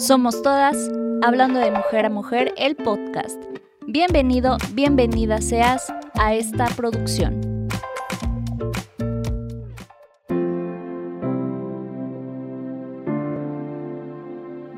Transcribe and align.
Somos 0.00 0.40
todas, 0.40 0.90
hablando 1.20 1.58
de 1.58 1.70
mujer 1.70 2.06
a 2.06 2.08
mujer, 2.08 2.54
el 2.56 2.74
podcast. 2.74 3.38
Bienvenido, 3.86 4.56
bienvenida 4.72 5.42
seas 5.42 5.92
a 6.18 6.32
esta 6.32 6.64
producción. 6.68 7.68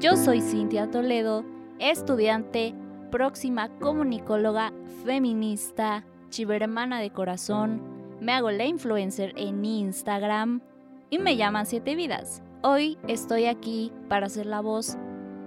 Yo 0.00 0.16
soy 0.16 0.40
Cintia 0.40 0.90
Toledo, 0.90 1.45
estudiante, 1.79 2.75
próxima 3.12 3.68
comunicóloga, 3.79 4.73
feminista, 5.04 6.04
chivermana 6.30 6.98
de 6.98 7.11
corazón, 7.11 7.80
me 8.20 8.32
hago 8.32 8.50
la 8.50 8.64
influencer 8.64 9.34
en 9.36 9.64
Instagram 9.64 10.62
y 11.11 11.20
me 11.20 11.36
llaman 11.36 11.66
Siete 11.66 11.95
Vidas. 11.95 12.43
Hoy 12.64 12.98
estoy 13.09 13.46
aquí 13.46 13.92
para 14.09 14.28
ser 14.28 14.46
la 14.46 14.60
voz 14.60 14.96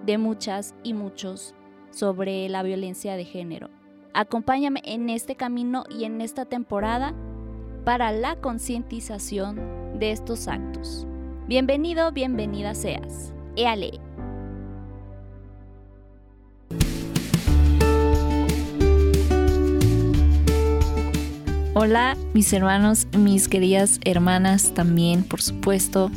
de 0.05 0.17
muchas 0.17 0.75
y 0.83 0.93
muchos 0.93 1.55
sobre 1.91 2.47
la 2.49 2.63
violencia 2.63 3.15
de 3.15 3.25
género. 3.25 3.69
Acompáñame 4.13 4.81
en 4.85 5.09
este 5.09 5.35
camino 5.35 5.83
y 5.89 6.05
en 6.05 6.21
esta 6.21 6.45
temporada 6.45 7.13
para 7.83 8.11
la 8.11 8.35
concientización 8.37 9.99
de 9.99 10.11
estos 10.11 10.47
actos. 10.47 11.07
Bienvenido, 11.47 12.11
bienvenida 12.11 12.73
seas. 12.75 13.33
Éale. 13.55 13.99
Hola 21.73 22.15
mis 22.33 22.51
hermanos, 22.53 23.05
mis 23.17 23.47
queridas 23.47 23.99
hermanas 24.05 24.73
también, 24.73 25.23
por 25.23 25.41
supuesto. 25.41 26.09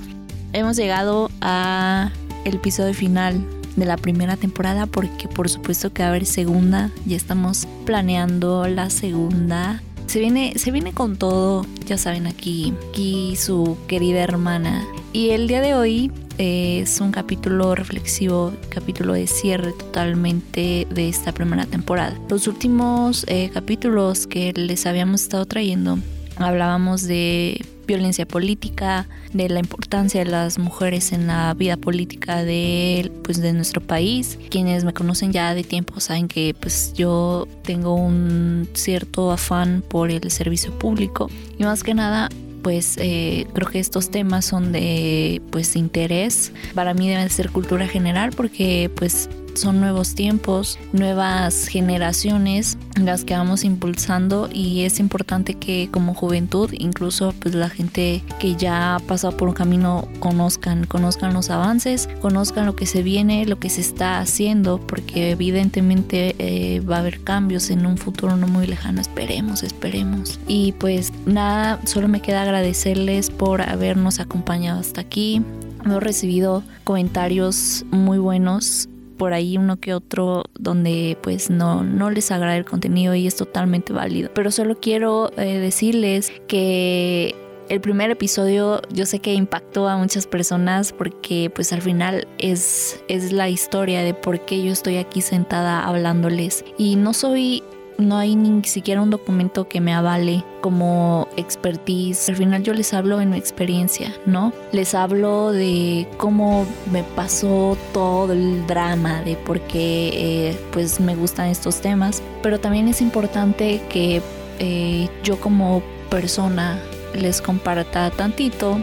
Hemos 0.53 0.77
llegado 0.77 1.31
a 1.41 2.11
el 2.45 2.55
episodio 2.55 2.95
final 2.95 3.45
de 3.79 3.87
la 3.87 3.97
primera 3.97 4.37
temporada 4.37 4.87
porque 4.87 5.29
por 5.29 5.49
supuesto 5.49 5.93
que 5.93 6.03
va 6.03 6.09
a 6.09 6.11
haber 6.11 6.27
segunda, 6.27 6.91
ya 7.07 7.17
estamos 7.17 7.67
planeando 7.85 8.67
la 8.69 8.91
segunda. 8.91 9.83
Se 10.07 10.21
viene, 10.21 10.55
se 10.57 10.71
viene 10.71 10.93
con 10.93 11.17
todo, 11.17 11.67
ya 11.87 11.99
saben, 11.99 12.27
aquí, 12.27 12.73
aquí 12.89 13.37
su 13.37 13.77
querida 13.89 14.23
hermana. 14.23 14.87
Y 15.13 15.31
el 15.31 15.49
día 15.49 15.61
de 15.61 15.75
hoy 15.75 16.11
eh, 16.39 16.81
es 16.83 17.01
un 17.01 17.11
capítulo 17.11 17.75
reflexivo, 17.75 18.53
capítulo 18.71 19.13
de 19.13 19.27
cierre 19.27 19.73
totalmente 19.73 20.87
de 20.91 21.09
esta 21.09 21.33
primera 21.33 21.67
temporada. 21.67 22.19
Los 22.31 22.47
últimos 22.47 23.25
eh, 23.29 23.51
capítulos 23.53 24.27
que 24.27 24.53
les 24.55 24.87
habíamos 24.87 25.23
estado 25.23 25.45
trayendo 25.45 25.99
hablábamos 26.39 27.03
de 27.03 27.65
violencia 27.89 28.29
política, 28.29 29.09
de 29.33 29.49
la 29.49 29.59
importancia 29.59 30.23
de 30.23 30.31
las 30.31 30.59
mujeres 30.59 31.13
en 31.13 31.27
la 31.27 31.55
vida 31.55 31.77
política 31.77 32.45
de, 32.45 33.11
pues, 33.25 33.41
de 33.41 33.53
nuestro 33.53 33.81
país. 33.81 34.39
Quienes 34.51 34.85
me 34.85 34.93
conocen 34.93 35.33
ya 35.33 35.55
de 35.55 35.65
tiempo 35.65 35.99
saben 35.99 36.29
que 36.29 36.55
pues, 36.55 36.93
yo 36.95 37.49
tengo 37.65 37.95
un 37.95 38.69
cierto 38.75 39.33
afán 39.33 39.83
por 39.89 40.11
el 40.11 40.31
servicio 40.31 40.79
público 40.79 41.31
y 41.59 41.65
más 41.65 41.83
que 41.83 41.95
nada 41.95 42.29
pues 42.63 42.97
eh, 42.99 43.47
creo 43.55 43.69
que 43.69 43.79
estos 43.79 44.11
temas 44.11 44.45
son 44.45 44.73
de 44.73 45.41
pues 45.51 45.77
interés 45.77 46.53
para 46.75 46.93
mí 46.93 47.09
deben 47.09 47.31
ser 47.31 47.51
cultura 47.51 47.87
general 47.87 48.31
porque 48.37 48.91
pues 48.97 49.31
son 49.59 49.81
nuevos 49.81 50.15
tiempos, 50.15 50.79
nuevas 50.93 51.69
generaciones 51.69 52.79
las 52.97 53.25
que 53.25 53.35
vamos 53.35 53.65
impulsando 53.65 54.49
y 54.53 54.83
es 54.83 55.01
importante 55.01 55.55
que 55.55 55.89
como 55.93 56.15
juventud, 56.15 56.71
incluso 56.73 57.35
pues 57.41 57.55
la 57.55 57.69
gente 57.69 58.23
que 58.39 58.57
ya 58.57 58.97
ha 58.97 58.99
pasado 59.01 59.37
por 59.37 59.49
un 59.49 59.55
camino 59.55 60.09
conozcan, 60.21 60.85
conozcan 60.85 61.35
los 61.35 61.51
avances, 61.51 62.09
conozcan 62.21 62.67
lo 62.67 62.77
que 62.77 62.87
se 62.87 63.03
viene, 63.03 63.47
lo 63.47 63.59
que 63.59 63.71
se 63.71 63.81
está 63.81 64.19
haciendo, 64.19 64.79
porque 64.81 65.31
evidentemente 65.31 66.35
eh, 66.39 66.81
va 66.81 66.97
a 66.97 67.01
haber 67.01 67.21
cambios 67.21 67.71
en 67.71 67.87
un 67.87 67.99
futuro 67.99 68.37
no 68.37 68.47
muy 68.47 68.67
lejano, 68.67 69.01
esperemos, 69.01 69.63
esperemos. 69.63 70.39
Y 70.47 70.73
pues 70.73 71.13
nada, 71.27 71.81
solo 71.85 72.09
me 72.09 72.21
queda 72.21 72.43
agradecerles 72.43 73.31
por 73.31 73.63
habernos 73.63 74.21
acompañado 74.21 74.81
hasta 74.81 75.01
aquí. 75.01 75.43
Hemos 75.85 76.03
recibido 76.03 76.63
comentarios 76.85 77.85
muy 77.91 78.19
buenos 78.19 78.89
por 79.19 79.35
ahí 79.35 79.59
uno 79.59 79.77
que 79.77 79.93
otro 79.93 80.45
donde 80.59 81.19
pues 81.23 81.51
no, 81.51 81.83
no 81.83 82.11
les 82.11 82.31
agrada 82.31 82.57
el 82.57 82.65
contenido 82.65 83.15
y 83.15 83.27
es 83.27 83.37
totalmente 83.37 83.93
válido. 83.93 84.31
Pero 84.33 84.51
solo 84.51 84.79
quiero 84.81 85.31
eh, 85.37 85.59
decirles 85.59 86.33
que 86.47 87.35
el 87.69 87.81
primer 87.81 88.11
episodio 88.11 88.81
yo 88.91 89.05
sé 89.05 89.19
que 89.19 89.35
impactó 89.35 89.89
a 89.89 89.97
muchas 89.97 90.27
personas 90.27 90.93
porque 90.93 91.51
pues 91.55 91.73
al 91.73 91.83
final 91.83 92.27
es, 92.39 93.03
es 93.09 93.33
la 93.33 93.49
historia 93.51 94.03
de 94.03 94.15
por 94.15 94.45
qué 94.45 94.63
yo 94.63 94.73
estoy 94.73 94.97
aquí 94.97 95.21
sentada 95.21 95.85
hablándoles. 95.85 96.65
Y 96.79 96.97
no 96.97 97.13
soy 97.13 97.63
no 97.99 98.17
hay 98.17 98.37
ni 98.37 98.63
siquiera 98.65 99.03
un 99.03 99.11
documento 99.11 99.69
que 99.69 99.81
me 99.81 99.93
avale 99.93 100.45
como 100.61 101.29
expertise. 101.37 102.29
Al 102.29 102.37
final 102.37 102.63
yo 102.63 102.73
les 102.73 102.95
hablo 102.95 103.21
en 103.21 103.31
mi 103.31 103.37
experiencia, 103.37 104.15
¿no? 104.25 104.53
Les 104.73 104.95
hablo 104.95 105.51
de 105.51 106.09
cómo 106.17 106.65
me 106.93 107.03
pasó 107.03 107.77
todo 107.93 108.33
el 108.33 108.67
drama, 108.67 109.23
de 109.23 109.35
por 109.35 109.61
qué 109.61 110.11
eh, 110.49 110.61
pues 110.73 111.01
me 111.01 111.17
gustan 111.17 111.49
estos 111.49 111.81
temas. 111.81 112.23
Pero 112.43 112.61
también 112.61 112.87
es 112.89 113.01
importante 113.01 113.83
que 113.89 114.23
eh, 114.61 115.09
yo 115.25 115.41
como 115.41 115.83
persona 116.09 116.81
les 117.15 117.43
comparta 117.43 118.11
tantito 118.11 118.79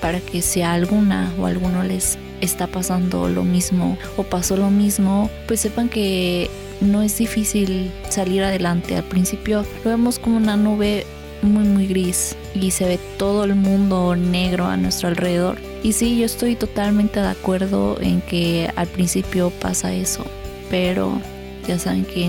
para 0.00 0.20
que 0.20 0.42
si 0.42 0.62
alguna 0.62 1.32
o 1.38 1.46
alguno 1.46 1.82
les 1.82 2.18
está 2.40 2.66
pasando 2.66 3.28
lo 3.28 3.44
mismo 3.44 3.98
o 4.16 4.22
pasó 4.22 4.56
lo 4.56 4.70
mismo, 4.70 5.30
pues 5.46 5.60
sepan 5.60 5.88
que 5.88 6.50
no 6.80 7.02
es 7.02 7.16
difícil 7.18 7.90
salir 8.08 8.42
adelante. 8.42 8.96
Al 8.96 9.04
principio 9.04 9.64
lo 9.84 9.90
vemos 9.90 10.18
como 10.18 10.36
una 10.36 10.56
nube 10.56 11.06
muy 11.42 11.64
muy 11.64 11.86
gris 11.86 12.36
y 12.54 12.70
se 12.70 12.84
ve 12.84 12.98
todo 13.16 13.44
el 13.44 13.54
mundo 13.54 14.16
negro 14.16 14.66
a 14.66 14.76
nuestro 14.76 15.08
alrededor. 15.08 15.58
Y 15.82 15.92
sí, 15.92 16.18
yo 16.18 16.26
estoy 16.26 16.56
totalmente 16.56 17.20
de 17.20 17.28
acuerdo 17.28 17.98
en 18.00 18.20
que 18.20 18.70
al 18.76 18.86
principio 18.86 19.50
pasa 19.50 19.92
eso, 19.94 20.24
pero 20.68 21.20
ya 21.66 21.78
saben 21.78 22.04
que 22.04 22.28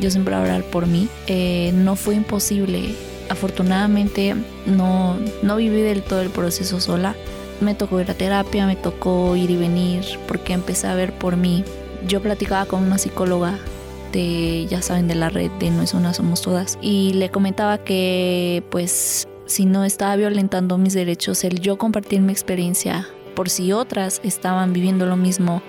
yo 0.00 0.10
siempre 0.10 0.34
voy 0.34 0.40
a 0.40 0.46
hablar 0.46 0.64
por 0.64 0.86
mí. 0.86 1.08
Eh, 1.26 1.72
no 1.74 1.96
fue 1.96 2.14
imposible. 2.14 2.94
Afortunadamente 3.28 4.34
no, 4.66 5.16
no 5.42 5.56
viví 5.56 5.80
del 5.80 6.02
todo 6.02 6.20
el 6.20 6.30
proceso 6.30 6.80
sola. 6.80 7.16
Me 7.62 7.74
tocó 7.74 8.00
ir 8.00 8.10
a 8.10 8.14
terapia, 8.14 8.66
me 8.66 8.76
tocó 8.76 9.34
ir 9.36 9.50
y 9.50 9.56
venir 9.56 10.04
porque 10.28 10.52
empecé 10.52 10.88
a 10.88 10.94
ver 10.94 11.12
por 11.12 11.36
mí. 11.36 11.64
Yo 12.06 12.20
platicaba 12.20 12.66
con 12.66 12.82
una 12.82 12.98
psicóloga 12.98 13.58
ya 14.68 14.82
saben, 14.82 15.08
de 15.08 15.14
la 15.14 15.30
red 15.30 15.50
de 15.52 15.70
No 15.70 15.82
es 15.82 15.94
una, 15.94 16.12
somos 16.12 16.42
todas. 16.42 16.78
Y 16.82 17.14
le 17.14 17.30
comentaba 17.30 17.78
que 17.78 18.62
pues 18.70 19.28
si 19.46 19.64
no 19.64 19.84
estaba 19.84 20.16
violentando 20.16 20.78
mis 20.78 20.94
derechos, 20.94 21.44
el 21.44 21.60
yo 21.60 21.78
compartir 21.78 22.20
mi 22.20 22.32
experiencia 22.32 23.06
por 23.34 23.48
si 23.48 23.72
otras 23.72 24.20
estaban 24.24 24.74
viviendo 24.74 25.06
lo 25.06 25.16
mismo, 25.16 25.62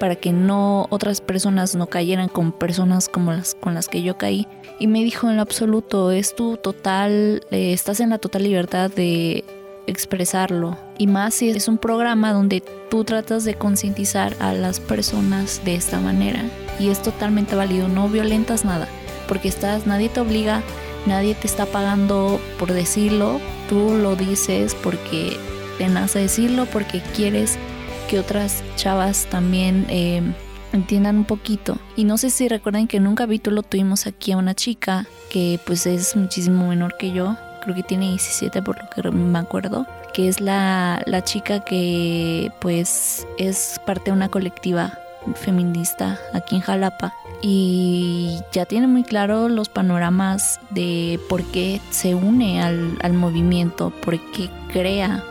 para 0.00 0.16
que 0.16 0.32
no 0.32 0.88
otras 0.90 1.20
personas 1.20 1.76
no 1.76 1.86
cayeran 1.86 2.28
con 2.28 2.50
personas 2.50 3.08
como 3.08 3.32
las 3.32 3.54
con 3.54 3.74
las 3.74 3.88
que 3.88 4.02
yo 4.02 4.18
caí. 4.18 4.48
Y 4.80 4.88
me 4.88 5.04
dijo 5.04 5.30
en 5.30 5.36
lo 5.36 5.42
absoluto, 5.42 6.10
es 6.10 6.34
tu 6.34 6.56
total, 6.56 7.46
eh, 7.52 7.72
estás 7.72 8.00
en 8.00 8.10
la 8.10 8.18
total 8.18 8.42
libertad 8.42 8.90
de 8.90 9.44
expresarlo. 9.86 10.76
Y 10.98 11.06
más 11.06 11.34
si 11.34 11.50
es 11.50 11.68
un 11.68 11.78
programa 11.78 12.32
donde 12.32 12.62
tú 12.90 13.04
tratas 13.04 13.44
de 13.44 13.54
concientizar 13.54 14.36
a 14.40 14.52
las 14.52 14.80
personas 14.80 15.60
de 15.64 15.74
esta 15.74 16.00
manera. 16.00 16.42
Y 16.78 16.88
es 16.88 17.02
totalmente 17.02 17.56
válido, 17.56 17.88
no 17.88 18.08
violentas 18.08 18.64
nada, 18.64 18.88
porque 19.28 19.48
estás, 19.48 19.86
nadie 19.86 20.08
te 20.08 20.20
obliga, 20.20 20.62
nadie 21.06 21.34
te 21.34 21.46
está 21.46 21.66
pagando 21.66 22.40
por 22.58 22.72
decirlo, 22.72 23.40
tú 23.68 23.96
lo 23.96 24.16
dices 24.16 24.76
porque 24.82 25.36
te 25.78 25.88
nace 25.88 26.20
decirlo, 26.20 26.66
porque 26.66 27.00
quieres 27.14 27.58
que 28.08 28.18
otras 28.18 28.62
chavas 28.76 29.26
también 29.26 29.86
eh, 29.88 30.22
entiendan 30.72 31.18
un 31.18 31.24
poquito. 31.24 31.78
Y 31.96 32.04
no 32.04 32.18
sé 32.18 32.30
si 32.30 32.48
recuerdan 32.48 32.86
que 32.86 32.98
en 32.98 33.06
un 33.06 33.14
capítulo 33.14 33.62
tuvimos 33.62 34.06
aquí 34.06 34.32
a 34.32 34.36
una 34.36 34.54
chica 34.54 35.06
que 35.30 35.58
pues 35.64 35.86
es 35.86 36.16
muchísimo 36.16 36.68
menor 36.68 36.96
que 36.98 37.12
yo, 37.12 37.36
creo 37.62 37.74
que 37.74 37.82
tiene 37.82 38.08
17 38.10 38.62
por 38.62 38.78
lo 38.78 38.90
que 38.90 39.10
me 39.10 39.38
acuerdo, 39.38 39.86
que 40.14 40.28
es 40.28 40.40
la, 40.40 41.02
la 41.04 41.22
chica 41.22 41.60
que 41.60 42.50
pues 42.60 43.26
es 43.36 43.80
parte 43.84 44.06
de 44.06 44.12
una 44.12 44.30
colectiva 44.30 44.98
feminista 45.34 46.18
aquí 46.32 46.56
en 46.56 46.62
Jalapa. 46.62 47.14
Y 47.42 48.40
ya 48.52 48.64
tiene 48.64 48.86
muy 48.86 49.02
claro 49.02 49.48
los 49.48 49.68
panoramas 49.68 50.60
de 50.70 51.20
por 51.28 51.42
qué 51.42 51.80
se 51.90 52.14
une 52.14 52.62
al, 52.62 52.96
al 53.02 53.12
movimiento, 53.12 53.90
por 54.02 54.18
qué 54.32 54.48
crea 54.72 55.22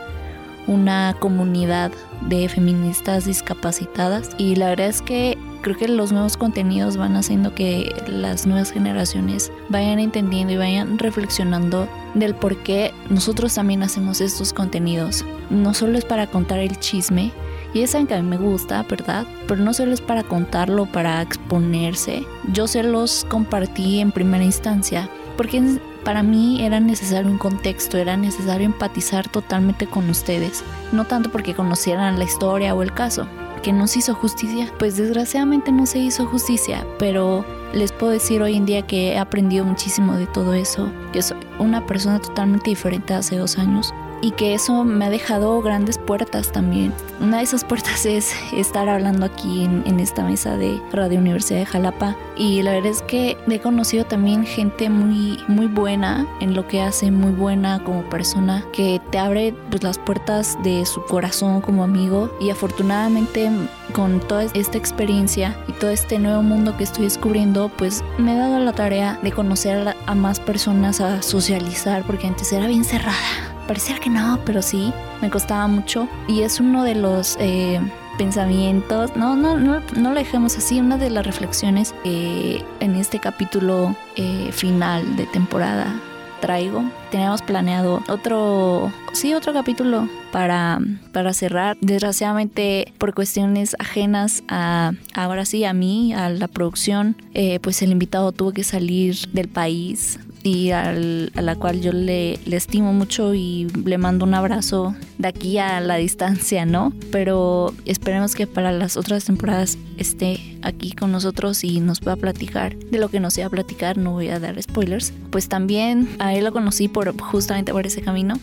una 0.66 1.16
comunidad 1.18 1.92
de 2.22 2.48
feministas 2.48 3.26
discapacitadas 3.26 4.30
y 4.38 4.56
la 4.56 4.70
verdad 4.70 4.88
es 4.88 5.02
que 5.02 5.36
creo 5.64 5.76
que 5.76 5.88
los 5.88 6.12
nuevos 6.12 6.36
contenidos 6.36 6.96
van 6.96 7.16
haciendo 7.16 7.54
que 7.54 7.94
las 8.06 8.46
nuevas 8.46 8.70
generaciones 8.70 9.50
vayan 9.70 9.98
entendiendo 9.98 10.52
y 10.52 10.58
vayan 10.58 10.98
reflexionando 10.98 11.88
del 12.14 12.34
por 12.34 12.56
qué 12.58 12.92
nosotros 13.08 13.54
también 13.54 13.82
hacemos 13.82 14.20
estos 14.20 14.52
contenidos. 14.52 15.24
No 15.48 15.72
solo 15.72 15.96
es 15.96 16.04
para 16.04 16.26
contar 16.26 16.58
el 16.58 16.78
chisme 16.80 17.32
Y 17.72 17.80
ya 17.80 17.86
saben 17.86 18.06
que 18.06 18.14
a 18.14 18.22
mí 18.22 18.28
me 18.28 18.36
gusta, 18.36 18.82
¿verdad? 18.88 19.26
Pero 19.48 19.62
no 19.62 19.74
solo 19.74 19.92
es 19.92 20.00
para 20.00 20.22
contarlo, 20.22 20.86
para 20.86 21.20
exponerse. 21.22 22.24
Yo 22.52 22.66
se 22.66 22.82
los 22.82 23.26
compartí 23.28 24.00
en 24.00 24.12
primera 24.12 24.44
instancia 24.44 25.08
porque 25.36 25.78
para 26.04 26.22
mí 26.22 26.64
era 26.64 26.80
necesario 26.80 27.30
un 27.30 27.38
contexto, 27.38 27.96
era 27.96 28.16
necesario 28.16 28.66
empatizar 28.66 29.28
totalmente 29.28 29.86
con 29.86 30.08
ustedes. 30.10 30.62
No 30.92 31.04
tanto 31.06 31.30
porque 31.30 31.54
conocieran 31.54 32.18
la 32.18 32.24
historia 32.24 32.74
o 32.74 32.82
el 32.82 32.92
caso, 32.92 33.26
que 33.62 33.72
no 33.72 33.86
se 33.86 34.00
hizo 34.00 34.14
justicia. 34.14 34.70
Pues 34.78 34.96
desgraciadamente 34.96 35.72
no 35.72 35.86
se 35.86 35.98
hizo 35.98 36.26
justicia, 36.26 36.86
pero 36.98 37.44
les 37.72 37.90
puedo 37.90 38.12
decir 38.12 38.42
hoy 38.42 38.56
en 38.56 38.66
día 38.66 38.82
que 38.82 39.12
he 39.12 39.18
aprendido 39.18 39.64
muchísimo 39.64 40.16
de 40.16 40.26
todo 40.26 40.54
eso, 40.54 40.92
que 41.12 41.22
soy 41.22 41.38
una 41.58 41.86
persona 41.86 42.20
totalmente 42.20 42.70
diferente 42.70 43.14
hace 43.14 43.36
dos 43.36 43.58
años 43.58 43.92
y 44.20 44.32
que 44.32 44.54
eso 44.54 44.84
me 44.84 45.04
ha 45.04 45.10
dejado 45.10 45.60
grandes 45.62 45.98
puertas 45.98 46.52
también. 46.52 46.92
Una 47.20 47.38
de 47.38 47.44
esas 47.44 47.64
puertas 47.64 48.06
es 48.06 48.34
estar 48.52 48.88
hablando 48.88 49.26
aquí 49.26 49.64
en, 49.64 50.00
esta 50.00 50.24
mesa 50.24 50.56
de 50.56 50.82
Radio 50.92 51.18
Universidad 51.18 51.60
de 51.60 51.66
Jalapa. 51.66 52.16
Y 52.36 52.62
la 52.62 52.72
verdad 52.72 52.90
es 52.90 53.02
que 53.02 53.36
he 53.48 53.58
conocido 53.60 54.04
también 54.04 54.44
gente 54.44 54.90
muy, 54.90 55.38
muy 55.48 55.66
buena 55.66 56.26
en 56.40 56.54
lo 56.54 56.66
que 56.66 56.82
hace, 56.82 57.10
muy 57.10 57.30
buena 57.30 57.82
como 57.84 58.02
persona, 58.10 58.64
que 58.72 59.00
te 59.10 59.18
abre 59.18 59.54
pues, 59.70 59.82
las 59.82 59.98
puertas 59.98 60.58
de 60.62 60.84
su 60.84 61.02
corazón 61.04 61.60
como 61.60 61.84
amigo. 61.84 62.30
Y 62.40 62.50
afortunadamente 62.50 63.50
con 63.92 64.20
toda 64.20 64.44
esta 64.54 64.76
experiencia 64.76 65.56
y 65.68 65.72
todo 65.72 65.90
este 65.90 66.18
nuevo 66.18 66.42
mundo 66.42 66.76
que 66.76 66.84
estoy 66.84 67.04
descubriendo, 67.04 67.70
pues 67.76 68.02
me 68.18 68.34
he 68.34 68.38
dado 68.38 68.58
la 68.58 68.72
tarea 68.72 69.18
de 69.22 69.32
conocer 69.32 69.94
a 70.06 70.14
más 70.14 70.40
personas, 70.40 71.00
a 71.00 71.22
socializar, 71.22 72.04
porque 72.04 72.26
antes 72.26 72.52
era 72.52 72.66
bien 72.66 72.84
cerrada 72.84 73.53
Parecía 73.66 73.98
que 73.98 74.10
no, 74.10 74.40
pero 74.44 74.62
sí, 74.62 74.92
me 75.22 75.30
costaba 75.30 75.66
mucho. 75.66 76.08
Y 76.28 76.42
es 76.42 76.60
uno 76.60 76.84
de 76.84 76.94
los 76.94 77.36
eh, 77.40 77.80
pensamientos, 78.18 79.16
no, 79.16 79.36
no, 79.36 79.58
no, 79.58 79.80
no 79.96 80.10
lo 80.10 80.18
dejemos 80.18 80.56
así, 80.56 80.80
una 80.80 80.98
de 80.98 81.10
las 81.10 81.26
reflexiones 81.26 81.94
que 82.02 82.64
en 82.80 82.96
este 82.96 83.18
capítulo 83.18 83.96
eh, 84.16 84.50
final 84.52 85.16
de 85.16 85.26
temporada 85.26 86.00
traigo. 86.40 86.84
Teníamos 87.10 87.40
planeado 87.40 88.02
otro, 88.06 88.92
sí, 89.12 89.32
otro 89.32 89.54
capítulo 89.54 90.08
para, 90.30 90.78
para 91.12 91.32
cerrar. 91.32 91.78
Desgraciadamente, 91.80 92.92
por 92.98 93.14
cuestiones 93.14 93.74
ajenas 93.78 94.42
a, 94.48 94.92
ahora 95.14 95.46
sí, 95.46 95.64
a 95.64 95.72
mí, 95.72 96.12
a 96.12 96.28
la 96.28 96.48
producción, 96.48 97.16
eh, 97.32 97.60
pues 97.60 97.80
el 97.80 97.92
invitado 97.92 98.32
tuvo 98.32 98.52
que 98.52 98.62
salir 98.62 99.16
del 99.32 99.48
país 99.48 100.18
y 100.44 100.72
a 100.72 100.92
la 100.92 101.56
cual 101.56 101.80
yo 101.80 101.90
le, 101.92 102.38
le, 102.44 102.56
estimo 102.56 102.92
mucho 102.92 103.34
y 103.34 103.66
le 103.82 103.96
mando 103.96 104.26
un 104.26 104.34
abrazo 104.34 104.94
de 105.16 105.28
aquí 105.28 105.56
a 105.56 105.80
la 105.80 105.96
distancia, 105.96 106.66
¿no? 106.66 106.92
Pero 107.10 107.72
esperemos 107.86 108.34
que 108.34 108.46
para 108.46 108.70
las 108.70 108.98
otras 108.98 109.24
temporadas 109.24 109.78
esté 109.96 110.58
aquí 110.60 110.92
con 110.92 111.10
nosotros 111.10 111.64
y 111.64 111.80
nos 111.80 112.00
pueda 112.00 112.16
platicar 112.16 112.76
de 112.76 112.98
lo 112.98 113.08
que 113.08 113.20
nos 113.20 113.38
iba 113.38 113.46
a 113.46 113.50
platicar, 113.50 113.96
no 113.96 114.12
voy 114.12 114.28
a 114.28 114.38
dar 114.38 114.62
spoilers. 114.62 115.14
Pues 115.30 115.48
también 115.48 116.10
a 116.18 116.34
él 116.34 116.44
lo 116.44 116.52
conocí 116.52 116.88
por 116.88 117.18
justamente 117.18 117.72
por 117.72 117.86
ese 117.86 118.02
camino 118.02 118.38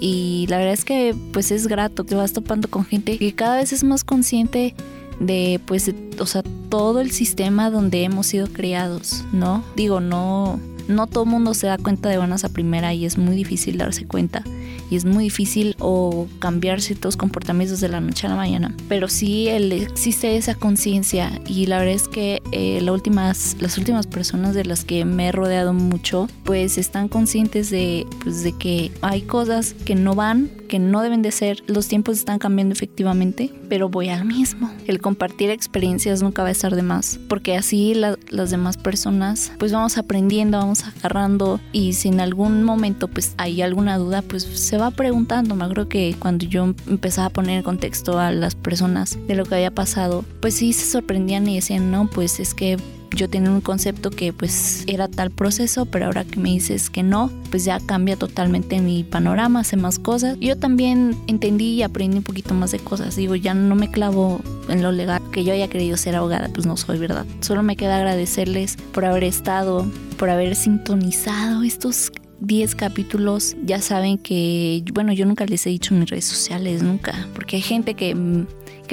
y 0.00 0.46
la 0.48 0.58
verdad 0.58 0.74
es 0.74 0.84
que 0.84 1.14
pues 1.32 1.52
es 1.52 1.68
grato, 1.68 2.02
te 2.02 2.16
vas 2.16 2.32
topando 2.32 2.68
con 2.68 2.84
gente 2.84 3.16
que 3.16 3.32
cada 3.32 3.58
vez 3.58 3.72
es 3.72 3.84
más 3.84 4.02
consciente 4.02 4.74
de 5.20 5.60
pues, 5.64 5.88
o 6.18 6.26
sea, 6.26 6.42
todo 6.68 7.00
el 7.00 7.12
sistema 7.12 7.70
donde 7.70 8.02
hemos 8.02 8.26
sido 8.26 8.48
criados, 8.48 9.24
¿no? 9.32 9.62
Digo, 9.76 10.00
no 10.00 10.58
no 10.88 11.06
todo 11.06 11.24
mundo 11.24 11.54
se 11.54 11.66
da 11.66 11.78
cuenta 11.78 12.08
de 12.08 12.18
buenas 12.18 12.44
a 12.44 12.48
primera 12.48 12.94
y 12.94 13.04
es 13.04 13.18
muy 13.18 13.36
difícil 13.36 13.78
darse 13.78 14.06
cuenta 14.06 14.42
y 14.90 14.96
es 14.96 15.04
muy 15.04 15.24
difícil 15.24 15.76
o 15.78 16.26
cambiar 16.38 16.80
ciertos 16.80 17.16
comportamientos 17.16 17.80
de 17.80 17.88
la 17.88 18.00
noche 18.00 18.26
a 18.26 18.30
la 18.30 18.36
mañana. 18.36 18.74
Pero 18.88 19.08
sí 19.08 19.48
existe 19.48 20.36
esa 20.36 20.54
conciencia 20.54 21.40
y 21.46 21.66
la 21.66 21.78
verdad 21.78 21.94
es 21.94 22.08
que 22.08 22.42
eh, 22.52 22.80
las, 22.82 22.94
últimas, 22.94 23.56
las 23.60 23.78
últimas 23.78 24.06
personas 24.06 24.54
de 24.54 24.64
las 24.64 24.84
que 24.84 25.04
me 25.04 25.28
he 25.28 25.32
rodeado 25.32 25.72
mucho 25.72 26.28
pues 26.44 26.78
están 26.78 27.08
conscientes 27.08 27.70
de, 27.70 28.06
pues, 28.22 28.42
de 28.42 28.52
que 28.52 28.92
hay 29.00 29.22
cosas 29.22 29.74
que 29.84 29.94
no 29.94 30.14
van, 30.14 30.50
no 30.78 31.02
deben 31.02 31.22
de 31.22 31.32
ser, 31.32 31.62
los 31.66 31.88
tiempos 31.88 32.18
están 32.18 32.38
cambiando 32.38 32.72
efectivamente, 32.72 33.52
pero 33.68 33.88
voy 33.88 34.08
al 34.08 34.24
mismo. 34.24 34.70
El 34.86 35.00
compartir 35.00 35.50
experiencias 35.50 36.22
nunca 36.22 36.42
va 36.42 36.48
a 36.48 36.52
estar 36.52 36.74
de 36.74 36.82
más, 36.82 37.18
porque 37.28 37.56
así 37.56 37.94
las 37.94 38.50
demás 38.50 38.76
personas 38.76 39.52
pues 39.58 39.72
vamos 39.72 39.98
aprendiendo, 39.98 40.58
vamos 40.58 40.84
agarrando 40.84 41.60
y 41.72 41.94
si 41.94 42.08
en 42.08 42.20
algún 42.20 42.62
momento 42.62 43.08
pues 43.08 43.34
hay 43.36 43.62
alguna 43.62 43.98
duda 43.98 44.22
pues 44.22 44.44
se 44.44 44.76
va 44.76 44.90
preguntando. 44.90 45.54
Me 45.54 45.64
acuerdo 45.64 45.88
que 45.88 46.16
cuando 46.18 46.46
yo 46.46 46.74
empezaba 46.86 47.26
a 47.26 47.30
poner 47.30 47.58
en 47.58 47.62
contexto 47.62 48.18
a 48.18 48.30
las 48.32 48.54
personas 48.54 49.18
de 49.26 49.34
lo 49.34 49.44
que 49.44 49.54
había 49.56 49.70
pasado, 49.70 50.24
pues 50.40 50.54
sí 50.54 50.72
se 50.72 50.86
sorprendían 50.86 51.48
y 51.48 51.56
decían, 51.56 51.90
no, 51.90 52.08
pues 52.08 52.40
es 52.40 52.54
que 52.54 52.76
yo 53.14 53.28
tenía 53.28 53.50
un 53.50 53.60
concepto 53.60 54.10
que 54.10 54.32
pues 54.32 54.84
era 54.86 55.08
tal 55.08 55.30
proceso, 55.30 55.86
pero 55.86 56.06
ahora 56.06 56.24
que 56.24 56.38
me 56.38 56.50
dices 56.50 56.90
que 56.90 57.02
no, 57.02 57.30
pues 57.50 57.64
ya 57.64 57.80
cambia 57.80 58.16
totalmente 58.16 58.80
mi 58.80 59.04
panorama, 59.04 59.60
hace 59.60 59.76
más 59.76 59.98
cosas. 59.98 60.36
Yo 60.40 60.56
también 60.56 61.16
entendí 61.26 61.74
y 61.74 61.82
aprendí 61.82 62.16
un 62.16 62.22
poquito 62.22 62.54
más 62.54 62.72
de 62.72 62.78
cosas. 62.78 63.16
Digo, 63.16 63.34
ya 63.34 63.54
no 63.54 63.74
me 63.74 63.90
clavo 63.90 64.40
en 64.68 64.82
lo 64.82 64.92
legal 64.92 65.22
que 65.32 65.44
yo 65.44 65.52
haya 65.52 65.68
querido 65.68 65.96
ser 65.96 66.16
abogada, 66.16 66.48
pues 66.52 66.66
no 66.66 66.76
soy, 66.76 66.98
¿verdad? 66.98 67.26
Solo 67.40 67.62
me 67.62 67.76
queda 67.76 67.96
agradecerles 67.96 68.76
por 68.92 69.04
haber 69.04 69.24
estado, 69.24 69.86
por 70.18 70.30
haber 70.30 70.56
sintonizado 70.56 71.62
estos 71.62 72.12
10 72.40 72.74
capítulos, 72.74 73.56
ya 73.64 73.80
saben 73.80 74.18
que, 74.18 74.84
bueno, 74.92 75.12
yo 75.12 75.24
nunca 75.24 75.46
les 75.46 75.66
he 75.66 75.70
dicho 75.70 75.94
en 75.94 76.00
mis 76.00 76.10
redes 76.10 76.26
sociales, 76.26 76.82
nunca, 76.82 77.28
porque 77.34 77.56
hay 77.56 77.62
gente 77.62 77.94
que, 77.94 78.14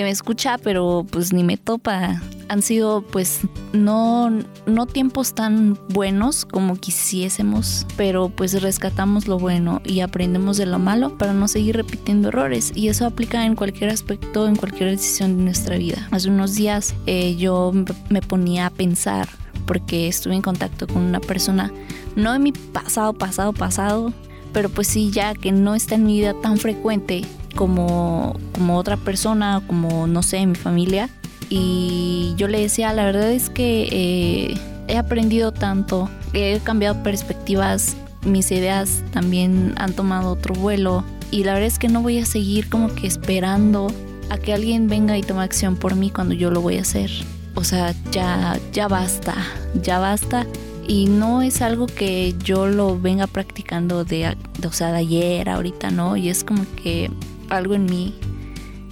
me 0.04 0.10
escucha, 0.10 0.58
pero 0.58 1.06
pues 1.10 1.34
ni 1.34 1.44
me 1.44 1.58
topa. 1.58 2.22
Han 2.50 2.62
sido 2.62 3.02
pues 3.02 3.42
no, 3.72 4.30
no 4.66 4.86
tiempos 4.86 5.34
tan 5.34 5.80
buenos 5.90 6.46
como 6.46 6.76
quisiésemos, 6.76 7.88
pero 7.96 8.30
pues 8.30 8.62
rescatamos 8.62 9.28
lo 9.28 9.40
bueno 9.40 9.82
y 9.86 10.02
aprendemos 10.02 10.58
de 10.58 10.66
lo 10.66 10.78
malo 10.80 11.18
para 11.18 11.34
no 11.34 11.48
seguir 11.48 11.78
repitiendo 11.78 12.30
errores. 12.30 12.72
Y 12.76 12.90
eso 12.90 13.06
aplica 13.06 13.46
en 13.46 13.56
cualquier 13.56 13.90
aspecto, 13.90 14.48
en 14.48 14.56
cualquier 14.56 14.90
decisión 14.90 15.38
de 15.38 15.44
nuestra 15.44 15.78
vida. 15.78 16.08
Hace 16.12 16.30
unos 16.30 16.56
días 16.56 16.94
eh, 17.06 17.36
yo 17.36 17.72
me 18.10 18.22
ponía 18.22 18.66
a 18.66 18.70
pensar 18.70 19.30
porque 19.66 20.08
estuve 20.08 20.36
en 20.36 20.42
contacto 20.42 20.88
con 20.88 21.04
una 21.04 21.20
persona 21.20 21.72
no 22.16 22.34
en 22.36 22.44
mi 22.44 22.52
pasado, 22.52 23.14
pasado, 23.14 23.54
pasado, 23.54 24.14
pero 24.54 24.70
pues 24.70 24.88
sí 24.88 25.12
ya 25.12 25.34
que 25.34 25.52
no 25.52 25.76
está 25.76 25.96
en 25.96 26.06
mi 26.06 26.18
vida 26.18 26.34
tan 26.42 26.58
frecuente 26.58 27.24
como, 27.52 28.40
como 28.54 28.78
otra 28.78 28.98
persona, 28.98 29.62
como 29.68 30.08
no 30.08 30.24
sé, 30.24 30.46
mi 30.46 30.56
familia. 30.56 31.10
Y 31.50 32.34
yo 32.38 32.48
le 32.48 32.62
decía, 32.62 32.94
la 32.94 33.06
verdad 33.06 33.32
es 33.32 33.50
que 33.50 33.88
eh, 33.92 34.58
he 34.88 34.98
aprendido 34.98 35.52
tanto, 35.52 36.10
he 36.34 36.60
cambiado 36.60 37.04
perspectivas, 37.04 37.98
mis 38.26 38.52
ideas 38.52 39.04
también 39.12 39.74
han 39.78 39.94
tomado 39.94 40.32
otro 40.32 40.54
vuelo 40.54 41.04
y 41.32 41.44
la 41.44 41.54
verdad 41.54 41.68
es 41.68 41.80
que 41.80 41.88
no 41.88 42.02
voy 42.02 42.20
a 42.20 42.26
seguir 42.26 42.70
como 42.70 42.94
que 42.94 43.08
esperando 43.08 43.88
a 44.30 44.38
que 44.38 44.54
alguien 44.54 44.88
venga 44.88 45.18
y 45.18 45.24
tome 45.24 45.44
acción 45.44 45.76
por 45.76 45.96
mí 45.96 46.10
cuando 46.10 46.34
yo 46.34 46.52
lo 46.52 46.62
voy 46.62 46.78
a 46.78 46.82
hacer. 46.82 47.10
O 47.56 47.64
sea, 47.64 47.94
ya, 48.12 48.60
ya 48.72 48.88
basta, 48.88 49.36
ya 49.82 50.00
basta 50.00 50.46
y 50.88 51.06
no 51.06 51.42
es 51.42 51.62
algo 51.62 51.88
que 51.88 52.36
yo 52.44 52.68
lo 52.68 53.00
venga 53.00 53.28
practicando 53.28 54.04
de, 54.04 54.36
o 54.66 54.72
sea, 54.72 54.92
de 54.92 55.00
ayer, 55.00 55.50
ahorita, 55.50 55.92
¿no? 55.92 56.18
Y 56.18 56.30
es 56.30 56.44
como 56.44 56.66
que 56.82 57.12
algo 57.52 57.76
en 57.76 57.86
mí 57.86 58.16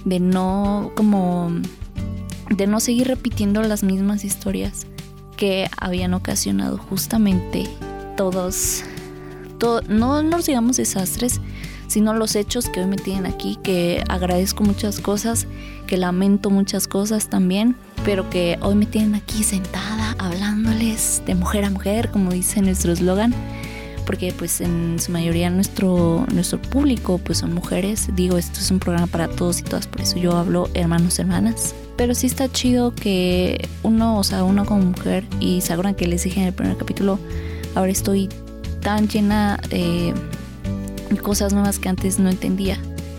de 0.04 0.20
no, 0.20 0.92
como, 0.94 1.50
de 2.50 2.66
no 2.66 2.80
seguir 2.80 3.08
repitiendo 3.08 3.62
las 3.62 3.82
mismas 3.82 4.24
historias 4.24 4.86
que 5.36 5.68
habían 5.76 6.14
ocasionado 6.14 6.78
justamente 6.78 7.64
todos, 8.16 8.82
todo, 9.58 9.82
no 9.88 10.22
nos 10.22 10.46
digamos 10.46 10.76
desastres, 10.76 11.40
sino 11.86 12.14
los 12.14 12.36
hechos 12.36 12.68
que 12.68 12.80
hoy 12.80 12.86
me 12.86 12.96
tienen 12.96 13.26
aquí, 13.26 13.58
que 13.62 14.04
agradezco 14.08 14.62
muchas 14.62 15.00
cosas, 15.00 15.46
que 15.86 15.96
lamento 15.96 16.50
muchas 16.50 16.86
cosas 16.86 17.28
también, 17.28 17.74
pero 18.04 18.30
que 18.30 18.58
hoy 18.62 18.76
me 18.76 18.86
tienen 18.86 19.14
aquí 19.14 19.42
sentada 19.42 20.14
hablándoles 20.18 21.22
de 21.26 21.34
mujer 21.34 21.64
a 21.64 21.70
mujer, 21.70 22.10
como 22.10 22.30
dice 22.30 22.62
nuestro 22.62 22.92
eslogan, 22.92 23.34
porque 24.10 24.34
pues 24.36 24.60
en 24.60 24.98
su 24.98 25.12
mayoría 25.12 25.50
nuestro, 25.50 26.26
nuestro 26.34 26.60
público 26.60 27.18
pues 27.18 27.38
son 27.38 27.54
mujeres. 27.54 28.08
Digo, 28.16 28.38
esto 28.38 28.58
es 28.58 28.68
un 28.72 28.80
programa 28.80 29.06
para 29.06 29.28
todos 29.28 29.60
y 29.60 29.62
todas, 29.62 29.86
por 29.86 30.00
eso 30.00 30.18
yo 30.18 30.36
hablo 30.36 30.68
hermanos, 30.74 31.20
hermanas. 31.20 31.76
Pero 31.96 32.16
sí 32.16 32.26
está 32.26 32.50
chido 32.50 32.92
que 32.92 33.68
uno, 33.84 34.18
o 34.18 34.24
sea, 34.24 34.42
uno 34.42 34.66
como 34.66 34.82
mujer, 34.82 35.24
y 35.38 35.60
se 35.60 35.76
que 35.96 36.08
les 36.08 36.24
dije 36.24 36.40
en 36.40 36.48
el 36.48 36.52
primer 36.52 36.76
capítulo, 36.76 37.20
ahora 37.76 37.92
estoy 37.92 38.28
tan 38.80 39.06
llena 39.06 39.60
de 39.68 40.12
cosas 41.22 41.52
nuevas 41.52 41.78
que 41.78 41.88
antes 41.88 42.18
no 42.18 42.30
entendía 42.30 42.78